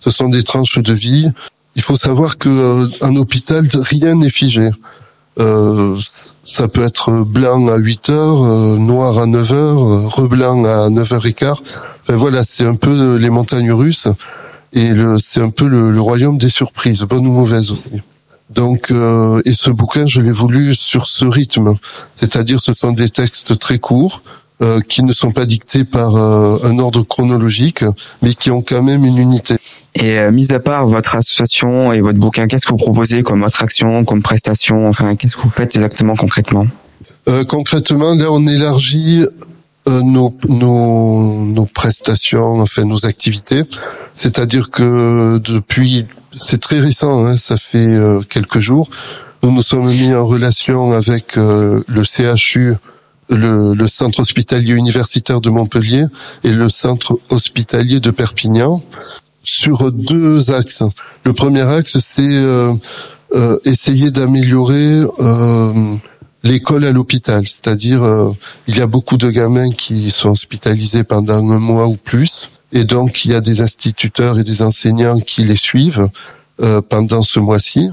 Ce 0.00 0.10
sont 0.10 0.28
des 0.28 0.42
tranches 0.42 0.78
de 0.78 0.94
vie 0.94 1.30
il 1.76 1.82
faut 1.82 1.96
savoir 1.96 2.38
que 2.38 2.48
euh, 2.48 2.88
un 3.00 3.16
hôpital, 3.16 3.66
rien 3.74 4.14
n'est 4.14 4.30
figé. 4.30 4.70
Euh, 5.40 5.98
ça 6.44 6.68
peut 6.68 6.84
être 6.84 7.10
blanc 7.10 7.66
à 7.68 7.76
8 7.76 8.10
heures, 8.10 8.44
euh, 8.44 8.76
noir 8.76 9.18
à 9.18 9.26
9 9.26 9.52
heures, 9.52 10.14
reblanc 10.14 10.64
à 10.64 10.90
9 10.90 11.12
heures 11.12 11.26
et 11.26 11.32
quart. 11.32 11.60
Enfin, 12.02 12.16
voilà, 12.16 12.44
c'est 12.44 12.64
un 12.64 12.76
peu 12.76 13.16
les 13.16 13.30
montagnes 13.30 13.72
russes 13.72 14.08
et 14.72 14.92
c'est 15.18 15.40
un 15.40 15.50
peu 15.50 15.66
le, 15.66 16.00
royaume 16.00 16.38
des 16.38 16.48
surprises, 16.48 17.02
bonnes 17.02 17.26
ou 17.26 17.32
mauvaises 17.32 17.72
aussi. 17.72 18.02
Donc, 18.50 18.90
euh, 18.90 19.40
et 19.44 19.54
ce 19.54 19.70
bouquin, 19.70 20.06
je 20.06 20.20
l'ai 20.20 20.30
voulu 20.30 20.74
sur 20.74 21.06
ce 21.06 21.24
rythme, 21.24 21.74
c'est-à-dire 22.14 22.60
ce 22.60 22.72
sont 22.72 22.92
des 22.92 23.08
textes 23.08 23.58
très 23.58 23.78
courts 23.78 24.20
qui 24.88 25.02
ne 25.02 25.12
sont 25.12 25.30
pas 25.30 25.46
dictés 25.46 25.84
par 25.84 26.16
un 26.16 26.78
ordre 26.78 27.02
chronologique, 27.02 27.84
mais 28.22 28.34
qui 28.34 28.50
ont 28.50 28.62
quand 28.62 28.82
même 28.82 29.04
une 29.04 29.18
unité. 29.18 29.56
Et 29.94 30.18
euh, 30.18 30.32
mis 30.32 30.52
à 30.52 30.58
part 30.58 30.86
votre 30.86 31.16
association 31.16 31.92
et 31.92 32.00
votre 32.00 32.18
bouquin, 32.18 32.48
qu'est-ce 32.48 32.66
que 32.66 32.72
vous 32.72 32.76
proposez 32.78 33.22
comme 33.22 33.44
attraction, 33.44 34.04
comme 34.04 34.22
prestation? 34.22 34.88
Enfin, 34.88 35.14
qu'est-ce 35.14 35.36
que 35.36 35.42
vous 35.42 35.50
faites 35.50 35.76
exactement 35.76 36.16
concrètement? 36.16 36.66
Euh, 37.28 37.44
Concrètement, 37.44 38.14
là, 38.14 38.30
on 38.30 38.46
élargit 38.46 39.24
euh, 39.86 40.02
nos, 40.02 40.34
nos, 40.48 41.44
nos 41.44 41.66
prestations, 41.66 42.60
enfin 42.60 42.84
nos 42.84 43.06
activités. 43.06 43.62
C'est-à-dire 44.14 44.70
que 44.70 45.38
depuis, 45.38 46.06
c'est 46.36 46.60
très 46.60 46.80
récent, 46.80 47.24
hein, 47.24 47.36
ça 47.36 47.56
fait 47.56 47.78
euh, 47.78 48.20
quelques 48.28 48.58
jours, 48.58 48.90
nous 49.44 49.52
nous 49.52 49.62
sommes 49.62 49.86
mis 49.86 50.12
en 50.12 50.26
relation 50.26 50.92
avec 50.92 51.38
euh, 51.38 51.82
le 51.86 52.02
CHU, 52.02 52.74
le, 53.34 53.74
le, 53.74 53.86
centre 53.86 54.20
hospitalier 54.20 54.72
universitaire 54.74 55.40
de 55.40 55.50
Montpellier 55.50 56.04
et 56.42 56.50
le 56.50 56.68
centre 56.68 57.18
hospitalier 57.30 58.00
de 58.00 58.10
Perpignan 58.10 58.82
sur 59.44 59.92
deux 59.92 60.50
axes. 60.50 60.82
Le 61.24 61.32
premier 61.32 61.62
axe, 61.62 61.98
c'est 61.98 62.22
euh, 62.22 62.72
euh, 63.34 63.58
essayer 63.64 64.10
d'améliorer 64.10 65.04
euh, 65.20 65.96
l'école 66.42 66.84
à 66.84 66.90
l'hôpital, 66.90 67.46
c'est-à-dire 67.46 68.02
il 68.66 68.76
y 68.76 68.80
a 68.80 68.86
beaucoup 68.86 69.16
de 69.16 69.30
gamins 69.30 69.70
qui 69.70 70.10
sont 70.10 70.30
hospitalisés 70.30 71.04
pendant 71.04 71.50
un 71.50 71.58
mois 71.58 71.86
ou 71.86 71.96
plus, 71.96 72.50
et 72.72 72.84
donc 72.84 73.24
il 73.24 73.30
y 73.30 73.34
a 73.34 73.40
des 73.40 73.60
instituteurs 73.60 74.38
et 74.38 74.44
des 74.44 74.60
enseignants 74.62 75.20
qui 75.20 75.44
les 75.44 75.56
suivent 75.56 76.08
pendant 76.90 77.22
ce 77.22 77.40
mois-ci. 77.40 77.88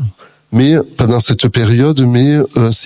Mais 0.51 0.75
pendant 0.97 1.21
cette 1.21 1.47
période, 1.47 2.01
mais 2.01 2.37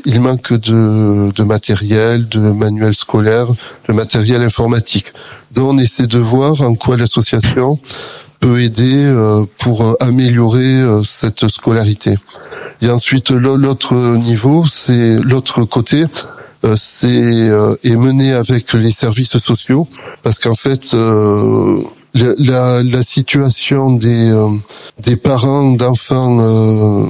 il 0.05 0.19
manque 0.21 0.53
de, 0.53 1.31
de 1.31 1.43
matériel, 1.43 2.27
de 2.27 2.39
manuels 2.39 2.93
scolaires, 2.93 3.47
de 3.87 3.93
matériel 3.93 4.43
informatique. 4.43 5.07
Donc 5.51 5.73
on 5.73 5.77
essaie 5.79 6.05
de 6.05 6.19
voir 6.19 6.61
en 6.61 6.75
quoi 6.75 6.97
l'association 6.97 7.79
peut 8.39 8.61
aider 8.61 9.05
euh, 9.05 9.45
pour 9.59 9.81
euh, 9.81 9.93
améliorer 9.99 10.81
euh, 10.81 11.01
cette 11.03 11.47
scolarité. 11.47 12.17
Et 12.81 12.89
ensuite 12.89 13.31
l'autre 13.31 13.95
niveau, 13.95 14.65
c'est 14.67 15.15
l'autre 15.15 15.63
côté, 15.63 16.05
c'est 16.75 17.05
est 17.83 17.95
mené 17.95 18.33
avec 18.33 18.73
les 18.73 18.91
services 18.91 19.37
sociaux 19.37 19.87
parce 20.23 20.39
qu'en 20.39 20.55
fait 20.55 20.95
la, 22.15 22.81
la, 22.81 23.03
situation 23.03 23.91
des 23.91 24.33
des 24.99 25.17
parents 25.17 25.71
d'enfants 25.71 26.37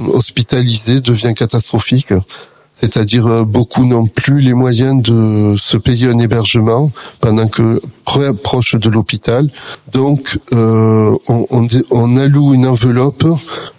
hospitalisés 0.08 1.00
devient 1.00 1.34
catastrophique 1.34 2.12
c'est-à-dire 2.76 3.26
euh, 3.26 3.44
beaucoup 3.44 3.86
n'ont 3.86 4.06
plus 4.06 4.40
les 4.40 4.54
moyens 4.54 5.02
de 5.02 5.54
se 5.56 5.76
payer 5.76 6.08
un 6.08 6.18
hébergement 6.18 6.92
pendant 7.20 7.48
que 7.48 7.80
proche 8.42 8.76
de 8.76 8.88
l'hôpital. 8.90 9.48
Donc 9.92 10.38
euh, 10.52 11.16
on, 11.28 11.46
on, 11.50 11.66
on, 11.90 12.16
alloue 12.16 12.54
une 12.54 12.66
enveloppe 12.66 13.26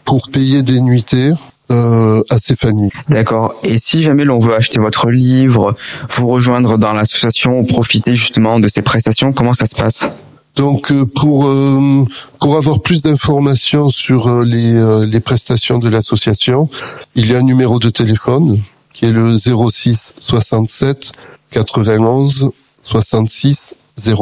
pour 0.04 0.30
payer 0.30 0.64
des 0.64 0.82
nuitées 0.82 1.32
euh, 1.72 2.24
à 2.30 2.40
ces 2.40 2.56
familles. 2.56 2.90
D'accord. 3.08 3.54
Et 3.64 3.78
si 3.78 4.02
jamais 4.02 4.26
l'on 4.26 4.40
veut 4.40 4.56
acheter 4.56 4.80
votre 4.80 5.10
livre, 5.10 5.76
vous 6.10 6.28
rejoindre 6.28 6.78
dans 6.78 6.94
l'association 6.94 7.60
ou 7.60 7.64
profiter 7.64 8.16
justement 8.16 8.60
de 8.60 8.68
ces 8.68 8.82
prestations, 8.82 9.32
comment 9.32 9.54
ça 9.54 9.66
se 9.68 9.76
passe? 9.76 10.27
Donc 10.58 10.92
euh, 10.92 11.06
pour 11.06 11.48
euh, 11.48 12.04
pour 12.40 12.58
avoir 12.58 12.82
plus 12.82 13.02
d'informations 13.02 13.90
sur 13.90 14.42
les, 14.42 15.06
les 15.06 15.20
prestations 15.22 15.80
de 15.80 15.88
l'association, 15.88 16.70
il 17.16 17.32
y 17.32 17.36
a 17.36 17.38
un 17.38 17.44
numéro 17.44 17.80
de 17.80 17.90
téléphone 17.90 18.60
qui 18.94 19.06
est 19.06 19.12
le 19.12 19.38
06 19.38 20.14
67 20.20 21.14
91 21.52 22.50
66 22.82 23.76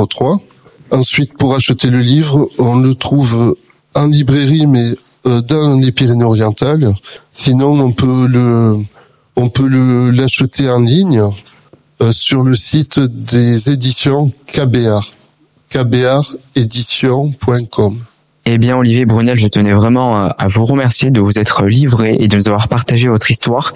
03. 0.10 0.38
Ensuite, 0.92 1.36
pour 1.38 1.56
acheter 1.56 1.90
le 1.90 2.00
livre, 2.00 2.48
on 2.60 2.76
le 2.76 2.94
trouve 2.94 3.56
en 3.96 4.08
librairie, 4.08 4.68
mais 4.68 4.94
euh, 5.26 5.42
dans 5.42 5.80
les 5.80 5.92
Pyrénées-Orientales. 5.92 6.94
Sinon, 7.32 7.80
on 7.80 7.92
peut 7.92 8.28
le, 8.28 8.76
on 9.36 9.50
peut 9.50 9.68
le 9.68 10.12
l'acheter 10.12 10.70
en 10.70 10.80
ligne 10.80 11.24
euh, 12.02 12.12
sur 12.12 12.44
le 12.44 12.56
site 12.56 13.00
des 13.00 13.72
éditions 13.72 14.32
KBR, 14.46 15.02
kbrédition.com. 15.76 17.98
Eh 18.46 18.58
bien, 18.58 18.78
Olivier 18.78 19.06
Brunel, 19.06 19.38
je 19.38 19.48
tenais 19.48 19.74
vraiment 19.74 20.16
à 20.16 20.48
vous 20.48 20.66
remercier 20.66 21.12
de 21.12 21.20
vous 21.20 21.38
être 21.38 21.66
livré 21.66 22.16
et 22.20 22.30
de 22.30 22.38
nous 22.38 22.48
avoir 22.48 22.70
partagé 22.70 23.10
votre 23.10 23.30
histoire 23.30 23.74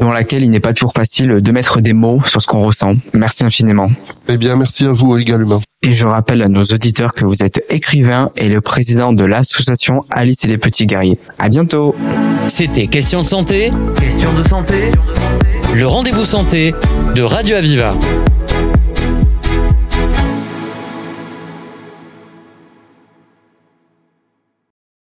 dans 0.00 0.12
laquelle 0.12 0.44
il 0.44 0.50
n'est 0.50 0.60
pas 0.60 0.72
toujours 0.72 0.94
facile 0.94 1.40
de 1.40 1.52
mettre 1.52 1.80
des 1.80 1.92
mots 1.92 2.22
sur 2.26 2.40
ce 2.40 2.46
qu'on 2.46 2.62
ressent. 2.62 2.94
Merci 3.12 3.44
infiniment. 3.44 3.90
Eh 4.28 4.36
bien, 4.36 4.54
merci 4.56 4.86
à 4.86 4.92
vous 4.92 5.18
également. 5.18 5.60
Et 5.82 5.92
je 5.92 6.06
rappelle 6.06 6.42
à 6.42 6.48
nos 6.48 6.64
auditeurs 6.64 7.12
que 7.12 7.24
vous 7.24 7.42
êtes 7.42 7.64
écrivain 7.68 8.30
et 8.36 8.48
le 8.48 8.60
président 8.60 9.12
de 9.12 9.24
l'association 9.24 10.04
Alice 10.10 10.44
et 10.44 10.48
les 10.48 10.58
Petits 10.58 10.86
Guerriers. 10.86 11.18
À 11.38 11.48
bientôt. 11.48 11.94
C'était 12.48 12.86
Question 12.86 13.22
de 13.22 13.26
santé. 13.26 13.70
Question 13.98 14.34
de 14.34 14.48
santé. 14.48 14.92
Le 15.74 15.86
rendez-vous 15.86 16.24
santé 16.24 16.74
de 17.14 17.22
Radio 17.22 17.56
Aviva. 17.56 17.94